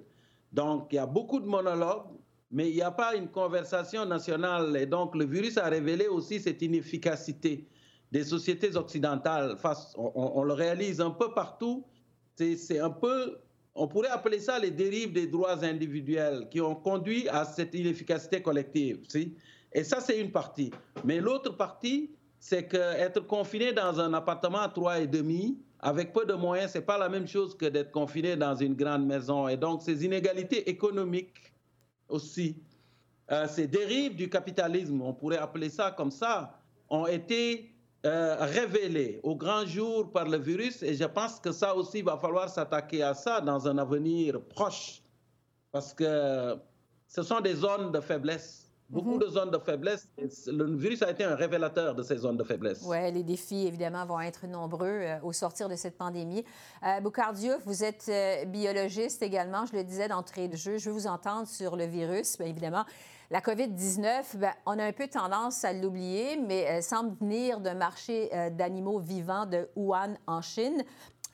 Donc, 0.52 0.88
il 0.92 0.96
y 0.96 0.98
a 0.98 1.06
beaucoup 1.06 1.40
de 1.40 1.46
monologues, 1.46 2.08
mais 2.52 2.70
il 2.70 2.76
n'y 2.76 2.82
a 2.82 2.92
pas 2.92 3.16
une 3.16 3.30
conversation 3.30 4.06
nationale. 4.06 4.76
Et 4.76 4.86
donc, 4.86 5.16
le 5.16 5.24
virus 5.24 5.58
a 5.58 5.70
révélé 5.70 6.08
aussi 6.10 6.42
cette 6.42 6.62
inefficacité. 6.62 7.66
des 8.12 8.26
sociétés 8.26 8.76
occidentales. 8.76 9.56
on, 9.96 10.44
le 10.44 10.52
réalise 10.52 11.00
un 11.00 11.12
peu 11.12 11.34
partout. 11.34 11.86
C'est 12.36 12.80
un 12.80 12.90
peu, 12.90 13.38
on 13.74 13.88
pourrait 13.88 14.10
appeler 14.10 14.40
ça 14.40 14.60
les 14.60 14.72
dérives 14.72 15.14
des 15.14 15.28
droits 15.28 15.64
individuels 15.64 16.50
qui 16.52 16.60
ont 16.60 16.76
conduit 16.76 17.30
à 17.30 17.46
cette 17.46 17.74
inefficacité 17.74 18.42
collective. 18.42 19.00
Et 19.74 19.84
ça, 19.84 20.00
c'est 20.00 20.20
une 20.20 20.32
partie. 20.32 20.72
Mais 21.04 21.20
l'autre 21.20 21.56
partie, 21.56 22.12
c'est 22.40 22.68
qu'être 22.68 23.22
confiné 23.22 23.72
dans 23.72 24.00
un 24.00 24.14
appartement 24.14 24.60
à 24.60 24.70
trois 24.70 25.00
et 25.00 25.08
demi, 25.08 25.60
avec 25.80 26.14
peu 26.14 26.26
de 26.26 26.34
moyens, 26.34 26.72
c'est 26.72 26.86
pas 26.86 26.98
la 26.98 27.10
même 27.10 27.28
chose 27.28 27.56
que 27.56 27.66
d'être 27.66 27.92
confiné 27.92 28.36
dans 28.36 28.56
une 28.56 28.76
grande 28.76 29.06
maison. 29.06 29.48
Et 29.48 29.58
donc, 29.58 29.82
ces 29.82 30.06
inégalités 30.06 30.70
économiques 30.70 31.54
aussi, 32.08 32.58
euh, 33.32 33.48
ces 33.48 33.68
dérives 33.68 34.16
du 34.16 34.30
capitalisme, 34.30 35.02
on 35.02 35.14
pourrait 35.14 35.38
appeler 35.38 35.70
ça 35.70 35.92
comme 35.92 36.12
ça, 36.12 36.60
ont 36.90 37.08
été 37.08 37.72
euh, 38.06 38.36
révélées 38.40 39.20
au 39.24 39.36
grand 39.36 39.66
jour 39.66 40.12
par 40.12 40.28
le 40.28 40.38
virus. 40.38 40.84
Et 40.84 40.94
je 40.94 41.06
pense 41.06 41.40
que 41.40 41.52
ça 41.52 41.76
aussi, 41.76 42.00
il 42.00 42.06
va 42.06 42.18
falloir 42.18 42.50
s'attaquer 42.50 43.04
à 43.04 43.14
ça 43.14 43.40
dans 43.40 43.68
un 43.68 43.78
avenir 43.78 44.42
proche, 44.42 45.02
parce 45.72 45.94
que 45.94 46.58
ce 47.08 47.24
sont 47.24 47.40
des 47.40 47.56
zones 47.56 47.92
de 47.92 48.00
faiblesse 48.02 48.61
beaucoup 48.92 49.16
mhm. 49.16 49.20
de 49.20 49.28
zones 49.28 49.52
de 49.52 49.58
faiblesse. 49.58 50.08
Le 50.48 50.76
virus 50.76 51.02
a 51.02 51.10
été 51.10 51.24
un 51.24 51.36
révélateur 51.36 51.96
de 51.96 52.04
ces 52.04 52.18
zones 52.18 52.38
de 52.38 52.44
faiblesse. 52.44 52.84
Oui, 52.86 53.12
les 53.12 53.24
défis, 53.24 53.66
évidemment, 53.66 54.06
vont 54.06 54.20
être 54.20 54.46
nombreux 54.46 54.88
euh, 54.88 55.20
au 55.24 55.34
sortir 55.34 55.70
de 55.70 55.76
cette 55.76 55.98
pandémie. 55.98 56.44
Euh, 56.86 57.34
Diouf, 57.34 57.62
vous 57.66 57.84
êtes 57.84 58.06
euh, 58.10 58.46
biologiste 58.46 59.22
également, 59.24 59.66
je 59.66 59.76
le 59.78 59.84
disais 59.84 60.08
d'entrée 60.08 60.48
de 60.48 60.58
jeu. 60.58 60.78
Je 60.78 60.90
veux 60.90 60.96
vous 60.96 61.08
entendre 61.08 61.48
sur 61.48 61.76
le 61.76 61.86
virus, 61.86 62.38
bien 62.38 62.48
évidemment. 62.48 62.86
La 63.32 63.40
COVID-19, 63.40 64.36
ben, 64.36 64.52
on 64.66 64.78
a 64.78 64.84
un 64.84 64.92
peu 64.92 65.08
tendance 65.08 65.64
à 65.64 65.72
l'oublier, 65.72 66.36
mais 66.36 66.60
elle 66.60 66.84
semble 66.84 67.16
venir 67.18 67.62
d'un 67.62 67.76
marché 67.76 68.30
euh, 68.36 68.50
d'animaux 68.50 69.00
vivants 69.00 69.46
de 69.46 69.70
Wuhan 69.78 70.16
en 70.28 70.42
Chine. 70.42 70.84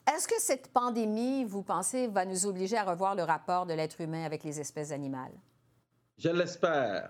Est-ce 0.07 0.27
que 0.27 0.39
cette 0.39 0.67
pandémie, 0.67 1.43
vous 1.43 1.63
pensez, 1.63 2.05
va 2.05 2.23
nous 2.23 2.45
obliger 2.45 2.77
à 2.77 2.83
revoir 2.83 3.15
le 3.15 3.23
rapport 3.23 3.65
de 3.65 3.73
l'être 3.73 3.99
humain 3.99 4.25
avec 4.25 4.43
les 4.43 4.59
espèces 4.59 4.91
animales? 4.91 5.33
Je 6.19 6.29
l'espère. 6.29 7.09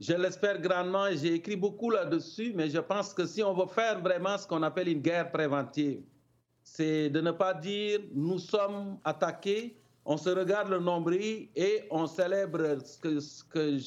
Je 0.00 0.12
l'espère 0.14 0.60
grandement 0.60 1.08
et 1.08 1.16
j'ai 1.16 1.34
écrit 1.34 1.56
beaucoup 1.56 1.90
là-dessus, 1.90 2.52
mais 2.54 2.70
je 2.70 2.78
pense 2.78 3.12
que 3.12 3.26
si 3.26 3.42
on 3.42 3.52
veut 3.52 3.66
faire 3.66 4.00
vraiment 4.00 4.38
ce 4.38 4.46
qu'on 4.46 4.62
appelle 4.62 4.88
une 4.88 5.00
guerre 5.00 5.30
préventive, 5.32 6.02
c'est 6.62 7.10
de 7.10 7.20
ne 7.20 7.32
pas 7.32 7.52
dire 7.52 8.00
nous 8.14 8.38
sommes 8.38 8.98
attaqués, 9.04 9.76
on 10.04 10.16
se 10.16 10.30
regarde 10.30 10.68
le 10.68 10.78
nombril 10.78 11.48
et 11.56 11.84
on 11.90 12.06
célèbre 12.06 12.78
ce 12.84 12.98
que, 12.98 13.18
ce 13.18 13.42
que 13.42 13.78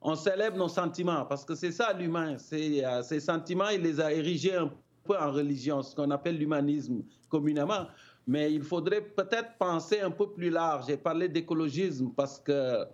on 0.00 0.14
célèbre 0.14 0.56
nos 0.56 0.68
sentiments, 0.68 1.24
parce 1.26 1.44
que 1.44 1.54
c'est 1.54 1.72
ça 1.72 1.92
l'humain. 1.92 2.36
Euh, 2.52 3.02
ces 3.02 3.20
sentiments, 3.20 3.68
il 3.68 3.82
les 3.82 4.00
a 4.00 4.12
érigés 4.12 4.54
un 4.54 4.70
peu 5.04 5.18
en 5.18 5.32
religion, 5.32 5.82
ce 5.82 5.94
qu'on 5.94 6.10
appelle 6.10 6.38
l'humanisme 6.38 7.02
communément. 7.28 7.86
Mais 8.26 8.52
il 8.52 8.62
faudrait 8.62 9.00
peut-être 9.00 9.56
penser 9.58 10.00
un 10.00 10.10
peu 10.10 10.30
plus 10.30 10.50
large 10.50 10.86
J'ai 10.86 10.96
parlé 10.96 11.28
d'écologisme 11.28 12.10
parce 12.14 12.38
que 12.38 12.84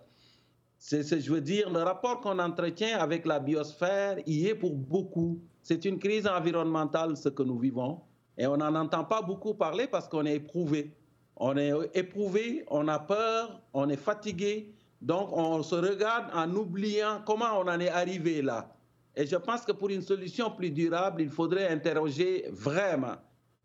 c'est, 0.87 1.19
je 1.19 1.33
veux 1.33 1.41
dire, 1.41 1.71
le 1.71 1.81
rapport 1.81 2.21
qu'on 2.21 2.37
entretient 2.37 2.99
avec 2.99 3.25
la 3.25 3.39
biosphère 3.39 4.19
y 4.27 4.45
est 4.45 4.53
pour 4.53 4.75
beaucoup. 4.75 5.41
C'est 5.63 5.83
une 5.83 5.97
crise 5.97 6.27
environnementale, 6.27 7.17
ce 7.17 7.29
que 7.29 7.41
nous 7.41 7.57
vivons, 7.57 8.01
et 8.37 8.45
on 8.45 8.57
n'en 8.57 8.75
entend 8.75 9.03
pas 9.03 9.23
beaucoup 9.23 9.55
parler 9.55 9.87
parce 9.87 10.07
qu'on 10.07 10.27
est 10.27 10.35
éprouvé. 10.35 10.95
On 11.37 11.57
est 11.57 11.71
éprouvé, 11.95 12.65
on 12.69 12.87
a 12.87 12.99
peur, 12.99 13.59
on 13.73 13.89
est 13.89 13.97
fatigué, 13.97 14.75
donc 15.01 15.29
on 15.31 15.63
se 15.63 15.73
regarde 15.73 16.25
en 16.35 16.53
oubliant 16.55 17.23
comment 17.25 17.59
on 17.59 17.67
en 17.67 17.79
est 17.79 17.89
arrivé 17.89 18.43
là. 18.43 18.71
Et 19.15 19.25
je 19.25 19.37
pense 19.37 19.65
que 19.65 19.71
pour 19.71 19.89
une 19.89 20.03
solution 20.03 20.51
plus 20.51 20.69
durable, 20.69 21.23
il 21.23 21.29
faudrait 21.29 21.67
interroger 21.67 22.45
vraiment 22.51 23.15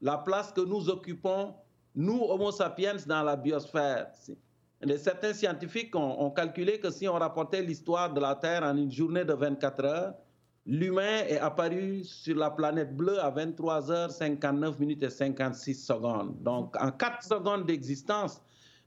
la 0.01 0.17
place 0.17 0.53
que 0.53 0.63
nous 0.63 0.89
occupons, 0.89 1.53
nous, 1.95 2.23
Homo 2.23 2.51
sapiens, 2.51 2.97
dans 3.07 3.23
la 3.23 3.37
biosphère 3.37 4.11
certains 4.97 5.33
scientifiques 5.35 5.95
ont, 5.95 6.31
calculé 6.31 6.81
que 6.81 6.91
si 6.91 7.09
on 7.09 7.15
rapportait 7.15 7.63
l'histoire 7.63 8.13
de 8.13 8.21
la 8.21 8.35
Terre 8.35 8.63
en 8.63 8.77
une 8.77 8.91
journée 8.91 9.25
de 9.25 9.33
24 9.33 9.85
heures, 9.85 10.15
l'humain 10.67 11.25
est 11.29 11.39
apparu 11.39 12.05
sur 12.05 12.37
la 12.37 12.51
planète 12.51 12.97
bleue 12.97 13.21
à 13.21 13.31
23 13.31 13.81
h 13.91 14.11
59 14.11 14.79
minutes 14.79 15.03
et 15.03 15.11
56 15.11 15.75
secondes. 15.75 16.43
Donc, 16.43 16.75
en 16.81 16.91
4 16.91 17.23
secondes 17.23 17.67
d'existence, 17.67 18.41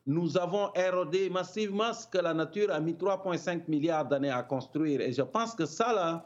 nous 0.06 0.38
avons 0.38 0.74
érodé 0.74 1.30
massivement 1.30 1.94
ce 1.94 2.08
que 2.08 2.18
la 2.18 2.34
nature 2.34 2.72
a 2.72 2.80
mis 2.80 2.94
3,5 2.94 3.64
milliards 3.68 4.06
d'années 4.06 4.32
à 4.32 4.44
construire. 4.44 5.00
Et 5.02 5.14
je 5.14 5.22
pense 5.22 5.56
que 5.56 5.66
ça, 5.66 5.94
là, 5.94 6.26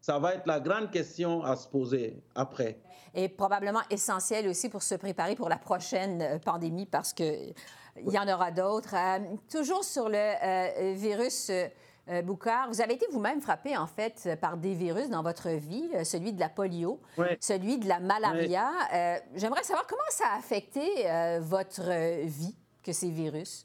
ça 0.00 0.18
va 0.18 0.34
être 0.34 0.46
la 0.46 0.60
grande 0.60 0.90
question 0.90 1.42
à 1.44 1.56
se 1.56 1.68
poser 1.68 2.22
après. 2.34 2.80
Et 3.12 3.28
probablement 3.28 3.82
essentiel 3.90 4.48
aussi 4.48 4.68
pour 4.68 4.82
se 4.82 4.94
préparer 4.94 5.34
pour 5.34 5.48
la 5.48 5.58
prochaine 5.58 6.22
euh, 6.22 6.38
pandémie 6.38 6.86
parce 6.86 7.12
que 7.12 7.52
il 8.06 8.12
y 8.12 8.18
en 8.18 8.28
aura 8.28 8.50
d'autres. 8.50 8.94
Euh, 8.94 9.18
toujours 9.50 9.84
sur 9.84 10.08
le 10.08 10.16
euh, 10.16 10.94
virus 10.94 11.50
euh, 11.50 12.22
Boucard, 12.22 12.68
vous 12.68 12.80
avez 12.80 12.94
été 12.94 13.06
vous-même 13.10 13.40
frappé, 13.40 13.76
en 13.76 13.86
fait, 13.86 14.28
par 14.40 14.56
des 14.56 14.74
virus 14.74 15.10
dans 15.10 15.22
votre 15.22 15.48
vie, 15.50 15.88
celui 16.04 16.32
de 16.32 16.40
la 16.40 16.48
polio, 16.48 17.00
celui 17.38 17.78
de 17.78 17.86
la 17.86 18.00
malaria. 18.00 18.68
J'aimerais 19.36 19.62
savoir 19.62 19.86
comment 19.86 20.00
ça 20.10 20.24
a 20.34 20.38
affecté 20.38 20.82
votre 21.40 22.24
vie, 22.24 22.56
que 22.82 22.92
ces 22.92 23.10
virus? 23.10 23.64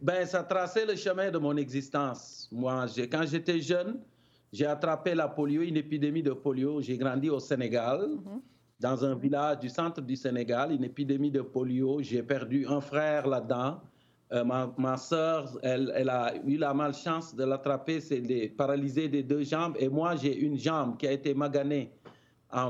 Ben, 0.00 0.26
ça 0.26 0.40
a 0.40 0.44
tracé 0.44 0.86
le 0.86 0.96
chemin 0.96 1.30
de 1.30 1.36
mon 1.36 1.54
existence. 1.58 2.48
Moi, 2.50 2.86
quand 3.10 3.26
j'étais 3.26 3.60
jeune, 3.60 4.00
j'ai 4.50 4.66
attrapé 4.66 5.14
la 5.14 5.28
polio, 5.28 5.60
une 5.60 5.76
épidémie 5.76 6.22
de 6.22 6.32
polio. 6.32 6.80
J'ai 6.80 6.96
grandi 6.96 7.28
au 7.28 7.40
Sénégal. 7.40 8.08
Mm-hmm 8.08 8.40
dans 8.80 9.04
un 9.04 9.14
village 9.14 9.58
du 9.60 9.68
centre 9.68 10.00
du 10.00 10.16
Sénégal, 10.16 10.72
une 10.72 10.84
épidémie 10.84 11.30
de 11.30 11.40
polio. 11.40 12.00
J'ai 12.00 12.22
perdu 12.22 12.66
un 12.66 12.80
frère 12.80 13.26
là-dedans. 13.26 13.80
Euh, 14.32 14.44
ma, 14.44 14.72
ma 14.76 14.96
soeur, 14.96 15.58
elle, 15.62 15.90
elle, 15.94 16.10
a 16.10 16.34
eu 16.44 16.58
la 16.58 16.74
malchance 16.74 17.34
de 17.34 17.44
l'attraper, 17.44 18.00
c'est 18.00 18.20
paralysée 18.56 19.08
des 19.08 19.22
deux 19.22 19.42
jambes. 19.42 19.74
Et 19.78 19.88
moi, 19.88 20.16
j'ai 20.16 20.36
une 20.36 20.58
jambe 20.58 20.96
qui 20.98 21.06
a 21.06 21.12
été 21.12 21.34
maganée. 21.34 21.90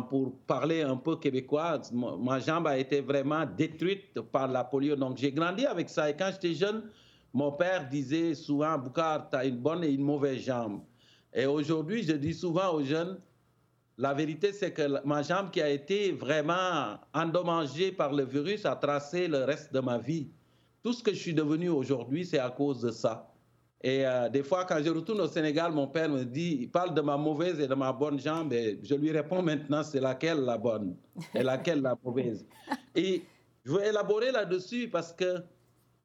pour 0.09 0.39
parler 0.47 0.83
un 0.83 0.97
peu 0.97 1.17
québécois, 1.17 1.81
ma 1.93 2.39
jambe 2.41 2.67
a 2.69 2.79
été 2.79 3.01
vraiment 3.01 3.45
détruite 3.45 4.21
par 4.33 4.49
la 4.49 4.65
polio. 4.65 4.97
Donc, 4.97 5.19
j'ai 5.19 5.33
grandi 5.33 5.67
avec 5.67 5.89
ça. 5.89 6.09
Et 6.09 6.17
quand 6.17 6.31
j'étais 6.33 6.55
jeune, 6.55 6.85
mon 7.35 7.53
père 7.53 7.89
disait 7.89 8.35
souvent, 8.35 8.79
Boucard, 8.79 9.29
tu 9.29 9.37
as 9.37 9.45
une 9.45 9.59
bonne 9.59 9.85
et 9.85 9.91
une 9.91 10.05
mauvaise 10.05 10.41
jambe. 10.41 10.81
Et 11.35 11.45
aujourd'hui, 11.47 12.03
je 12.03 12.13
dis 12.13 12.35
souvent 12.35 12.73
aux 12.73 12.83
jeunes, 12.83 13.19
la 13.99 14.15
vérité, 14.15 14.53
c'est 14.53 14.73
que 14.73 15.05
ma 15.05 15.23
jambe 15.23 15.51
qui 15.51 15.61
a 15.61 15.69
été 15.69 16.13
vraiment 16.13 16.99
endommagée 17.13 17.91
par 17.91 18.13
le 18.13 18.25
virus 18.25 18.65
a 18.65 18.77
tracé 18.77 19.27
le 19.27 19.39
reste 19.39 19.75
de 19.75 19.81
ma 19.81 19.99
vie. 19.99 20.29
Tout 20.85 20.93
ce 20.93 21.03
que 21.03 21.13
je 21.13 21.19
suis 21.19 21.35
devenu 21.35 21.69
aujourd'hui, 21.69 22.25
c'est 22.25 22.39
à 22.39 22.49
cause 22.49 22.81
de 22.81 22.93
ça. 22.93 23.29
Et 23.83 24.07
euh, 24.07 24.29
des 24.29 24.45
fois, 24.45 24.65
quand 24.65 24.81
je 24.83 24.91
retourne 24.91 25.21
au 25.21 25.27
Sénégal, 25.27 25.73
mon 25.73 25.89
père 25.89 26.09
me 26.09 26.25
dit, 26.25 26.59
il 26.61 26.71
parle 26.71 26.95
de 26.95 27.01
ma 27.01 27.17
mauvaise 27.17 27.59
et 27.59 27.67
de 27.67 27.75
ma 27.75 27.93
bonne 27.93 28.21
jambe, 28.21 28.53
et 28.53 28.79
je 28.83 28.95
lui 28.95 29.11
réponds 29.11 29.43
maintenant, 29.43 29.83
c'est 29.83 30.01
laquelle 30.01 30.41
la 30.45 30.59
bonne 30.59 30.97
et 31.35 31.43
laquelle 31.43 31.83
la 31.83 31.97
mauvaise. 32.03 32.47
Et 32.95 33.23
je 33.65 33.73
veux 33.73 33.85
élaborer 33.85 34.33
là-dessus 34.33 34.89
parce 34.89 35.13
que 35.13 35.43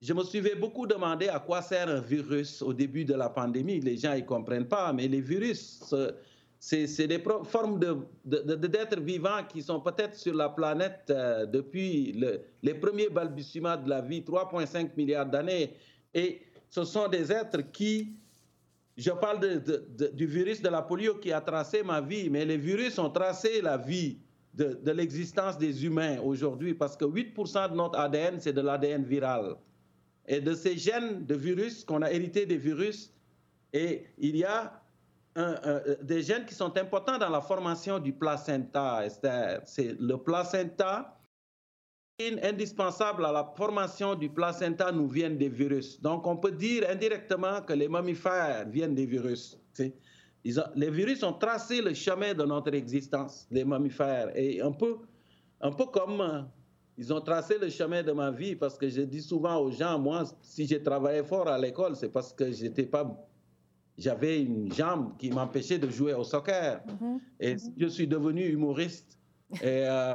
je 0.01 0.13
me 0.13 0.23
suis 0.23 0.41
beaucoup 0.59 0.85
demandé 0.85 1.29
à 1.29 1.39
quoi 1.39 1.61
sert 1.61 1.87
un 1.87 2.01
virus 2.01 2.61
au 2.61 2.73
début 2.73 3.05
de 3.05 3.13
la 3.13 3.29
pandémie. 3.29 3.79
Les 3.79 3.97
gens 3.97 4.13
ne 4.13 4.21
comprennent 4.21 4.67
pas, 4.67 4.91
mais 4.93 5.07
les 5.07 5.21
virus, 5.21 5.95
c'est 6.65 7.07
des 7.07 7.21
formes 7.43 7.77
d'êtres 7.77 8.95
de, 8.95 9.01
vivants 9.01 9.43
qui 9.49 9.61
sont 9.61 9.81
peut-être 9.81 10.15
sur 10.15 10.33
la 10.33 10.47
planète 10.47 11.03
euh, 11.09 11.45
depuis 11.45 12.17
les 12.61 12.73
premiers 12.75 13.09
balbutiements 13.09 13.75
de 13.75 13.89
la 13.89 13.99
vie, 13.99 14.21
3,5 14.21 14.91
milliards 14.95 15.25
d'années. 15.25 15.73
Et 16.13 16.41
ce 16.69 16.85
sont 16.85 17.09
des 17.09 17.33
êtres 17.33 17.69
qui, 17.73 18.13
je 18.95 19.11
parle 19.11 19.61
du 20.13 20.25
virus 20.25 20.61
de 20.61 20.69
la 20.69 20.81
polio 20.81 21.15
qui 21.15 21.33
a 21.33 21.41
tracé 21.41 21.83
ma 21.83 21.99
vie, 21.99 22.29
mais 22.29 22.45
les 22.45 22.57
virus 22.57 22.97
ont 22.97 23.09
tracé 23.09 23.61
la 23.61 23.75
vie 23.75 24.19
de, 24.53 24.91
l'existence 24.91 25.57
des 25.57 25.85
humains 25.85 26.21
aujourd'hui 26.21 26.73
parce 26.73 26.95
que 26.95 27.03
8% 27.03 27.71
de 27.71 27.75
notre 27.75 27.99
ADN, 27.99 28.39
c'est 28.39 28.53
de 28.53 28.61
l'ADN 28.61 29.03
viral. 29.03 29.57
Et 30.25 30.39
de 30.39 30.53
ces 30.53 30.77
gènes 30.77 31.25
de 31.25 31.35
virus 31.35 31.83
qu'on 31.83 32.03
a 32.03 32.09
hérité 32.09 32.45
des 32.45 32.57
virus, 32.57 33.11
et 33.73 34.05
il 34.17 34.37
y 34.37 34.45
a 34.45 34.82
euh, 35.37 35.95
des 36.01 36.21
gènes 36.21 36.45
qui 36.45 36.53
sont 36.53 36.77
importants 36.77 37.17
dans 37.17 37.29
la 37.29 37.41
formation 37.41 37.99
du 37.99 38.13
placenta. 38.13 39.03
C'est 39.65 39.99
le 39.99 40.15
placenta 40.17 41.19
indispensable 42.43 43.25
à 43.25 43.31
la 43.31 43.43
formation 43.55 44.15
du 44.15 44.29
placenta 44.29 44.91
nous 44.91 45.07
viennent 45.07 45.37
des 45.37 45.49
virus. 45.49 45.99
Donc, 46.01 46.27
on 46.27 46.37
peut 46.37 46.51
dire 46.51 46.87
indirectement 46.89 47.61
que 47.61 47.73
les 47.73 47.87
mammifères 47.87 48.67
viennent 48.69 48.95
des 48.95 49.05
virus. 49.05 49.57
les 50.75 50.89
virus 50.91 51.23
ont 51.23 51.33
tracé 51.33 51.81
le 51.81 51.93
chemin 51.93 52.33
de 52.33 52.43
notre 52.43 52.73
existence, 52.75 53.47
les 53.49 53.65
mammifères. 53.65 54.31
Et 54.35 54.61
un 54.61 54.71
peu, 54.71 54.97
un 55.61 55.71
peu 55.71 55.85
comme 55.85 56.21
euh, 56.21 56.41
ils 56.97 57.11
ont 57.11 57.21
tracé 57.21 57.57
le 57.57 57.69
chemin 57.69 58.03
de 58.03 58.11
ma 58.11 58.29
vie, 58.29 58.55
parce 58.55 58.77
que 58.77 58.87
je 58.87 59.01
dis 59.01 59.21
souvent 59.21 59.57
aux 59.57 59.71
gens, 59.71 59.97
moi, 59.97 60.23
si 60.41 60.67
j'ai 60.67 60.83
travaillé 60.83 61.23
fort 61.23 61.47
à 61.47 61.57
l'école, 61.57 61.95
c'est 61.95 62.09
parce 62.09 62.31
que 62.33 62.51
j'étais 62.51 62.85
pas 62.85 63.03
j'avais 63.97 64.41
une 64.41 64.71
jambe 64.71 65.17
qui 65.17 65.29
m'empêchait 65.29 65.77
de 65.77 65.89
jouer 65.89 66.13
au 66.13 66.23
soccer. 66.23 66.81
Mm-hmm. 66.85 67.19
Et 67.39 67.55
mm-hmm. 67.55 67.73
je 67.77 67.87
suis 67.87 68.07
devenu 68.07 68.45
humoriste. 68.45 69.17
Et 69.61 69.85
euh, 69.85 70.13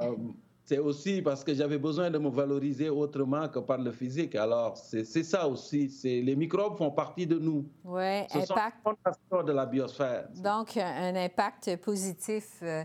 c'est 0.68 0.78
aussi 0.78 1.22
parce 1.22 1.42
que 1.42 1.54
j'avais 1.54 1.78
besoin 1.78 2.10
de 2.10 2.18
me 2.18 2.28
valoriser 2.28 2.90
autrement 2.90 3.48
que 3.48 3.58
par 3.60 3.78
le 3.78 3.90
physique. 3.90 4.34
Alors, 4.34 4.76
c'est 4.76 5.04
ça 5.04 5.48
aussi. 5.48 5.88
Les 6.04 6.36
microbes 6.36 6.76
font 6.76 6.90
partie 6.90 7.26
de 7.26 7.38
nous. 7.38 7.66
Oui, 7.84 8.20
impact. 8.34 8.76
Sont 9.30 9.42
de 9.44 9.52
la 9.52 9.64
biosphère. 9.64 10.28
Donc, 10.42 10.76
un 10.76 11.16
impact 11.16 11.76
positif. 11.76 12.58
Euh, 12.62 12.84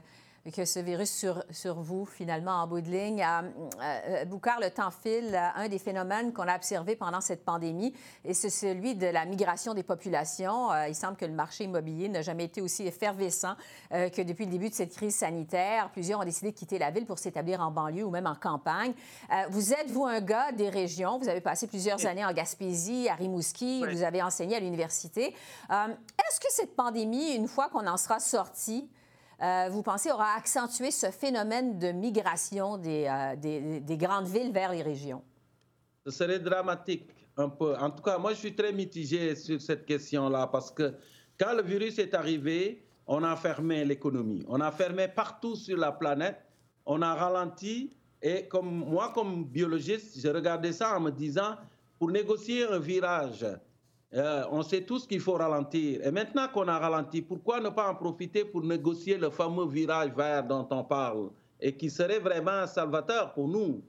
que 0.51 0.65
ce 0.65 0.79
virus 0.79 1.09
sur, 1.09 1.41
sur 1.51 1.79
vous, 1.79 2.05
finalement, 2.05 2.51
en 2.51 2.67
bout 2.67 2.81
de 2.81 2.89
ligne. 2.89 3.23
Euh, 3.23 3.41
euh, 3.81 4.25
Boucard, 4.25 4.59
le 4.59 4.69
temps 4.71 4.91
file. 4.91 5.39
Un 5.55 5.69
des 5.69 5.79
phénomènes 5.79 6.33
qu'on 6.33 6.47
a 6.49 6.55
observé 6.55 6.97
pendant 6.97 7.21
cette 7.21 7.45
pandémie, 7.45 7.93
et 8.25 8.33
c'est 8.33 8.49
celui 8.49 8.95
de 8.95 9.07
la 9.07 9.23
migration 9.25 9.73
des 9.73 9.83
populations. 9.83 10.71
Euh, 10.71 10.89
il 10.89 10.95
semble 10.95 11.15
que 11.15 11.23
le 11.23 11.31
marché 11.31 11.63
immobilier 11.63 12.09
n'a 12.09 12.21
jamais 12.21 12.43
été 12.43 12.61
aussi 12.61 12.85
effervescent 12.85 13.55
que 13.91 14.21
depuis 14.21 14.45
le 14.45 14.51
début 14.51 14.69
de 14.69 14.73
cette 14.73 14.93
crise 14.93 15.15
sanitaire. 15.15 15.89
Plusieurs 15.91 16.19
ont 16.19 16.23
décidé 16.23 16.51
de 16.51 16.57
quitter 16.57 16.79
la 16.79 16.91
ville 16.91 17.05
pour 17.05 17.19
s'établir 17.19 17.61
en 17.61 17.71
banlieue 17.71 18.03
ou 18.03 18.09
même 18.09 18.27
en 18.27 18.35
campagne. 18.35 18.93
vous 19.49 19.73
êtes, 19.73 19.89
vous, 19.89 20.05
un 20.05 20.21
gars 20.21 20.51
des 20.51 20.69
régions. 20.69 21.19
Vous 21.19 21.29
avez 21.29 21.41
passé 21.41 21.67
plusieurs 21.67 22.05
années 22.05 22.25
en 22.25 22.33
Gaspésie, 22.33 23.07
à 23.09 23.15
Rimouski. 23.15 23.83
Vous 23.89 24.03
avez 24.03 24.21
enseigné 24.21 24.55
à 24.55 24.59
l'université. 24.59 25.35
Est-ce 25.69 26.39
que 26.39 26.47
cette 26.49 26.75
pandémie, 26.75 27.35
une 27.35 27.47
fois 27.47 27.69
qu'on 27.69 27.85
en 27.85 27.97
sera 27.97 28.19
sorti, 28.19 28.89
euh, 29.43 29.67
vous 29.69 29.83
pensez, 29.83 30.09
aura 30.09 30.35
accentué 30.37 30.89
ce 30.89 31.11
phénomène 31.11 31.77
de 31.77 31.91
migration 31.91 32.79
euh, 32.85 33.35
des, 33.35 33.81
des, 33.81 33.97
grandes 33.97 34.27
villes 34.27 34.53
vers 34.53 34.71
les 34.71 34.81
régions? 34.81 35.21
Ce 36.05 36.11
serait 36.11 36.39
dramatique, 36.39 37.09
un 37.35 37.49
peu. 37.49 37.75
En 37.75 37.89
tout 37.89 38.01
cas, 38.01 38.17
moi, 38.17 38.31
je 38.33 38.39
suis 38.39 38.55
très 38.55 38.71
mitigé 38.71 39.35
sur 39.35 39.61
cette 39.61 39.85
question-là 39.85 40.47
parce 40.47 40.71
que 40.71 40.93
quand 41.37 41.53
le 41.53 41.61
virus 41.61 41.99
est 41.99 42.13
arrivé, 42.13 42.85
on 43.05 43.21
a 43.23 43.35
fermé 43.35 43.83
l'économie. 43.83 44.45
On 44.47 44.61
a 44.61 44.71
fermé 44.71 45.09
partout 45.09 45.57
sur 45.57 45.77
la 45.77 45.91
planète. 45.91 46.37
On 46.85 47.01
a 47.01 47.13
ralenti. 47.13 47.97
Et 48.21 48.47
moi, 48.61 49.11
comme 49.13 49.43
biologiste, 49.43 50.21
je 50.21 50.29
regardais 50.29 50.71
ça 50.71 50.95
en 50.95 51.01
me 51.01 51.11
disant, 51.11 51.57
pour 51.99 52.11
négocier 52.11 52.63
un 52.65 52.79
virage 52.79 53.45
euh, 54.15 54.43
on 54.51 54.61
sait 54.61 54.81
tous 54.81 55.07
qu'il 55.07 55.19
faut 55.19 55.33
ralentir. 55.33 56.05
Et 56.05 56.11
maintenant 56.11 56.47
qu'on 56.47 56.67
a 56.67 56.77
ralenti, 56.77 57.21
pourquoi 57.21 57.59
ne 57.59 57.69
pas 57.69 57.89
en 57.89 57.95
profiter 57.95 58.45
pour 58.45 58.63
négocier 58.63 59.17
le 59.17 59.29
fameux 59.31 59.67
virage 59.67 60.11
vert 60.11 60.43
dont 60.43 60.67
on 60.69 60.83
parle 60.83 61.29
et 61.59 61.75
qui 61.75 61.89
serait 61.89 62.19
vraiment 62.19 62.67
salvateur 62.67 63.33
pour 63.33 63.47
nous? 63.47 63.83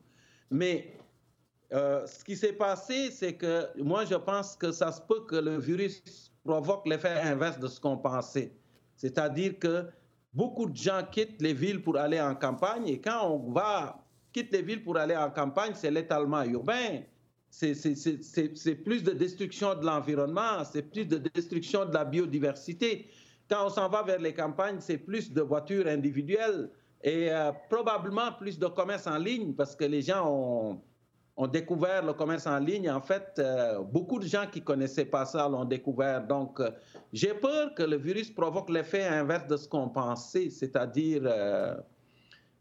Mais 0.51 0.97
euh, 1.73 2.07
ce 2.07 2.25
qui 2.25 2.37
s'est 2.37 2.55
passé, 2.55 3.11
c'est 3.11 3.35
que 3.35 3.69
moi, 3.83 4.05
je 4.07 4.15
pense 4.15 4.57
que 4.57 4.73
ça 4.73 4.93
se 4.93 5.01
peut 5.03 5.25
que 5.27 5.37
le 5.37 5.59
virus 5.59 6.03
provoque 6.43 6.87
l'effet 6.87 7.21
inverse 7.21 7.59
de 7.59 7.67
ce 7.67 7.79
qu'on 7.81 7.99
pensait. 7.99 8.53
C'est-à-dire 8.97 9.59
que 9.59 9.87
beaucoup 10.33 10.67
de 10.67 10.77
gens 10.77 11.03
quittent 11.11 11.43
les 11.43 11.53
villes 11.53 11.83
pour 11.83 11.99
aller 11.99 12.21
en 12.21 12.35
campagne 12.35 12.89
et 12.89 13.01
quand 13.01 13.29
on 13.29 13.53
va 13.53 14.01
quitte 14.33 14.53
les 14.53 14.63
villes 14.63 14.83
pour 14.83 14.97
aller 14.97 15.17
en 15.17 15.31
campagne, 15.31 15.73
c'est 15.75 15.91
l'étalement 15.91 16.43
urbain 16.43 17.01
c'est 17.55 18.75
plus 18.75 19.03
de 19.03 19.13
destruction 19.13 19.75
de 19.75 19.85
l'environnement, 19.85 20.65
c'est 20.65 20.83
plus 20.83 21.05
de 21.05 21.19
destruction 21.19 21.85
de 21.85 21.95
la 21.95 22.05
biodiversité. 22.05 23.09
Quand 23.49 23.67
on 23.67 23.69
s'en 23.69 23.89
va 23.89 24.03
vers 24.03 24.19
les 24.19 24.35
campagnes, 24.35 24.79
c'est 24.81 24.99
plus 24.99 25.33
de 25.33 25.41
voitures 25.43 25.87
individuelles 25.87 26.71
et 27.03 27.31
euh, 27.31 27.53
probablement 27.71 28.33
plus 28.33 28.59
de 28.59 28.67
commerce 28.67 29.07
en 29.07 29.19
ligne 29.19 29.53
parce 29.53 29.77
que 29.77 29.85
les 29.85 30.03
gens 30.03 30.81
ont, 31.37 31.47
découvert 31.49 32.05
le 32.05 32.15
commerce 32.15 32.47
en 32.47 32.59
ligne. 32.59 32.91
En 32.91 33.01
fait, 33.01 33.35
euh, 33.39 33.81
beaucoup 33.83 34.19
de 34.19 34.27
gens 34.27 34.47
qui 34.51 34.61
ne 34.61 34.65
connaissaient 34.65 35.05
pas 35.05 35.27
ça 35.27 35.49
l'ont 35.49 35.65
découvert. 35.65 36.27
Donc, 36.27 36.61
euh, 36.61 36.71
j'ai 37.13 37.35
peur 37.35 37.75
que 37.75 37.83
le 37.83 37.97
virus 37.97 38.31
provoque 38.31 38.71
l'effet 38.71 39.05
inverse 39.05 39.47
de 39.47 39.57
ce 39.57 39.69
qu'on 39.69 39.89
pensait, 39.89 40.49
c'est-à-dire 40.49 41.23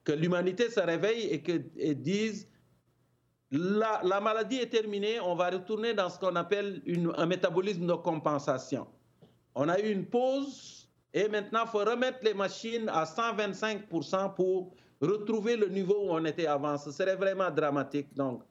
que 0.03 0.11
l'humanité 0.11 0.69
se 0.69 0.79
réveille 0.79 1.27
et, 1.27 1.41
que, 1.41 1.61
et 1.77 1.95
dise 1.95 2.47
la, 3.53 4.19
maladie 4.19 4.57
est 4.57 4.69
terminée, 4.69 5.19
on 5.19 5.35
va 5.35 5.51
retourner 5.51 5.93
dans 5.93 6.09
ce 6.09 6.17
qu'on 6.17 6.35
appelle 6.35 6.81
un 7.17 7.25
métabolisme 7.27 7.85
de 7.85 7.93
compensation. 7.93 8.87
On 9.53 9.69
a 9.69 9.79
eu 9.79 9.91
une 9.91 10.05
pause 10.05 10.89
et 11.13 11.27
maintenant 11.27 11.61
il 11.65 11.69
faut 11.69 11.85
remettre 11.85 12.19
les 12.23 12.33
machines 12.33 12.89
à 12.89 13.03
125% 13.03 14.33
pour 14.33 14.73
retrouver 14.99 15.55
le 15.55 15.67
niveau 15.67 16.07
où 16.07 16.09
on 16.09 16.25
était 16.25 16.47
avant. 16.47 16.77
Ce 16.79 16.91
serait 16.91 17.15
vraiment 17.15 17.51
dramatique. 17.51 18.07
Donc, 18.15 18.41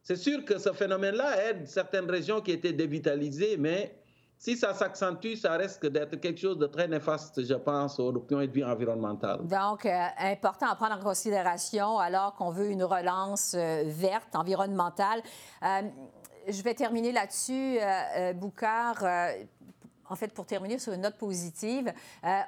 c'est 0.00 0.16
sûr 0.16 0.42
que 0.44 0.56
ce 0.58 0.72
phénomène-là 0.72 1.50
aide 1.50 1.68
certaines 1.68 2.10
régions 2.10 2.40
qui 2.40 2.52
étaient 2.52 2.72
dévitalisées, 2.72 3.58
mais 3.58 3.98
si 4.38 4.56
ça 4.56 4.74
s'accentue, 4.74 5.34
ça 5.34 5.54
risque 5.54 5.86
d'être 5.86 6.16
quelque 6.16 6.38
chose 6.38 6.58
de 6.58 6.66
très 6.66 6.86
néfaste, 6.88 7.42
je 7.42 7.54
pense, 7.54 7.98
au 7.98 8.12
point 8.12 8.46
de 8.46 8.52
vue 8.52 8.64
environnemental. 8.64 9.46
Donc, 9.46 9.86
euh, 9.86 10.06
important 10.18 10.66
à 10.66 10.74
prendre 10.74 10.94
en 10.96 11.00
considération 11.00 11.98
alors 11.98 12.34
qu'on 12.34 12.50
veut 12.50 12.70
une 12.70 12.84
relance 12.84 13.54
euh, 13.54 13.84
verte, 13.86 14.36
environnementale. 14.36 15.22
Euh, 15.62 15.82
je 16.48 16.62
vais 16.62 16.74
terminer 16.74 17.12
là-dessus, 17.12 17.78
Boucard. 18.36 19.04
en 20.08 20.14
fait, 20.14 20.32
pour 20.32 20.46
terminer 20.46 20.78
sur 20.78 20.92
une 20.92 21.00
note 21.00 21.18
positive, 21.18 21.92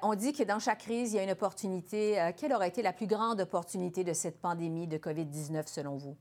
on 0.03 0.15
dit 0.15 0.33
que 0.33 0.45
dans 0.45 0.61
chaque 0.61 0.79
crise, 0.79 1.13
il 1.13 1.17
y 1.17 1.19
a 1.19 1.25
une 1.25 1.33
opportunité. 1.33 2.33
quelle 2.37 2.53
aurait 2.53 2.69
été 2.69 2.81
la 2.81 2.93
plus 2.93 3.09
grande 3.09 3.41
opportunité 3.41 4.05
de 4.05 4.13
cette 4.13 4.41
pandémie 4.41 4.87
de 4.87 4.99
COVID-19 4.99 5.67
selon 5.67 5.97
vous? 5.97 6.17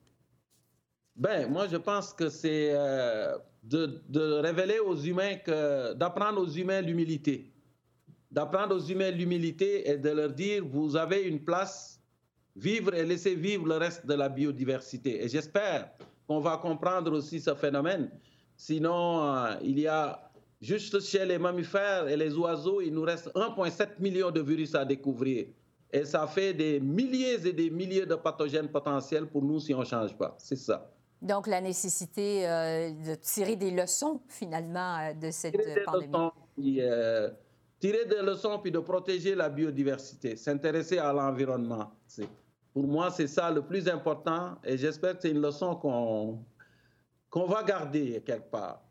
Ben, 1.15 1.47
moi, 1.51 1.67
je 1.67 1.77
pense 1.77 2.13
que 2.13 2.29
c'est 2.29 2.73
de, 3.67 4.39
révéler 4.39 4.79
aux 4.79 4.95
humains 4.95 5.35
que, 5.35 5.93
d'apprendre 5.93 6.41
aux 6.41 6.49
humains 6.49 6.81
l'humilité. 6.81 7.51
D'apprendre 8.31 8.75
aux 8.75 8.85
humains 8.85 9.11
l'humilité 9.11 9.89
et 9.89 9.97
de 9.97 10.09
leur 10.09 10.31
dire, 10.31 10.65
vous 10.65 10.95
avez 10.95 11.23
une 11.23 11.43
place, 11.43 12.01
vivre 12.55 12.93
et 12.93 13.05
laisser 13.05 13.35
vivre 13.35 13.67
le 13.67 13.75
reste 13.77 14.05
de 14.05 14.13
la 14.13 14.29
biodiversité. 14.29 15.23
Et 15.23 15.29
j'espère 15.29 15.91
qu'on 16.27 16.39
va 16.39 16.57
comprendre 16.57 17.11
aussi 17.13 17.39
ce 17.39 17.53
phénomène. 17.55 18.09
Sinon, 18.55 19.23
euh, 19.23 19.55
il 19.61 19.79
y 19.79 19.87
a 19.87 20.31
juste 20.59 20.99
chez 21.01 21.25
les 21.25 21.37
mammifères 21.37 22.07
et 22.07 22.17
les 22.17 22.35
oiseaux, 22.35 22.81
il 22.81 22.93
nous 22.93 23.03
reste 23.03 23.31
1,7 23.35 23.99
million 23.99 24.31
de 24.31 24.41
virus 24.41 24.75
à 24.75 24.83
découvrir. 24.83 25.47
Et 25.91 26.03
ça 26.03 26.27
fait 26.27 26.53
des 26.53 26.79
milliers 26.79 27.47
et 27.47 27.53
des 27.53 27.69
milliers 27.69 28.05
de 28.05 28.15
pathogènes 28.15 28.67
potentiels 28.67 29.27
pour 29.27 29.43
nous 29.43 29.59
si 29.59 29.73
on 29.73 29.79
ne 29.79 29.85
change 29.85 30.17
pas. 30.17 30.35
C'est 30.39 30.57
ça. 30.57 30.91
Donc, 31.21 31.47
la 31.47 31.61
nécessité 31.61 32.47
euh, 32.47 32.91
de 32.91 33.15
tirer 33.15 33.55
des 33.55 33.71
leçons, 33.71 34.21
finalement, 34.27 34.97
euh, 34.97 35.13
de 35.13 35.31
cette 35.31 35.59
tirer 35.59 35.83
pandémie. 35.83 36.13
Leçons, 36.13 36.31
euh, 36.79 37.29
tirer 37.79 38.05
des 38.05 38.21
leçons, 38.21 38.59
puis 38.59 38.71
de 38.71 38.79
protéger 38.79 39.33
la 39.33 39.49
biodiversité, 39.49 40.35
s'intéresser 40.35 40.99
à 40.99 41.11
l'environnement. 41.13 41.91
Pour 42.73 42.87
moi, 42.87 43.09
c'est 43.09 43.27
ça 43.27 43.49
le 43.49 43.63
plus 43.63 43.89
important 43.89 44.55
et 44.63 44.77
j'espère 44.77 45.15
que 45.15 45.23
c'est 45.23 45.31
une 45.31 45.41
leçon 45.41 45.75
qu'on 45.75 46.39
qu'on 47.29 47.45
va 47.45 47.61
garder 47.63 48.21
quelque 48.25 48.49
part. 48.49 48.81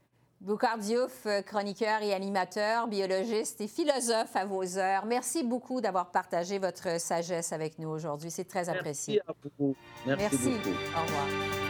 Boucard 0.40 0.78
Diouf, 0.78 1.26
chroniqueur 1.46 2.02
et 2.02 2.12
animateur, 2.12 2.86
biologiste 2.86 3.60
et 3.62 3.68
philosophe 3.68 4.36
à 4.36 4.44
vos 4.44 4.76
heures. 4.76 5.06
Merci 5.06 5.42
beaucoup 5.42 5.80
d'avoir 5.80 6.10
partagé 6.10 6.58
votre 6.58 7.00
sagesse 7.00 7.52
avec 7.52 7.78
nous 7.78 7.88
aujourd'hui. 7.88 8.30
C'est 8.30 8.44
très 8.44 8.68
apprécié. 8.68 9.22
Merci 9.26 9.48
à 9.48 9.50
vous. 9.58 9.76
Merci. 10.06 10.26
Merci. 10.48 10.70
Au 10.94 11.02
revoir. 11.02 11.65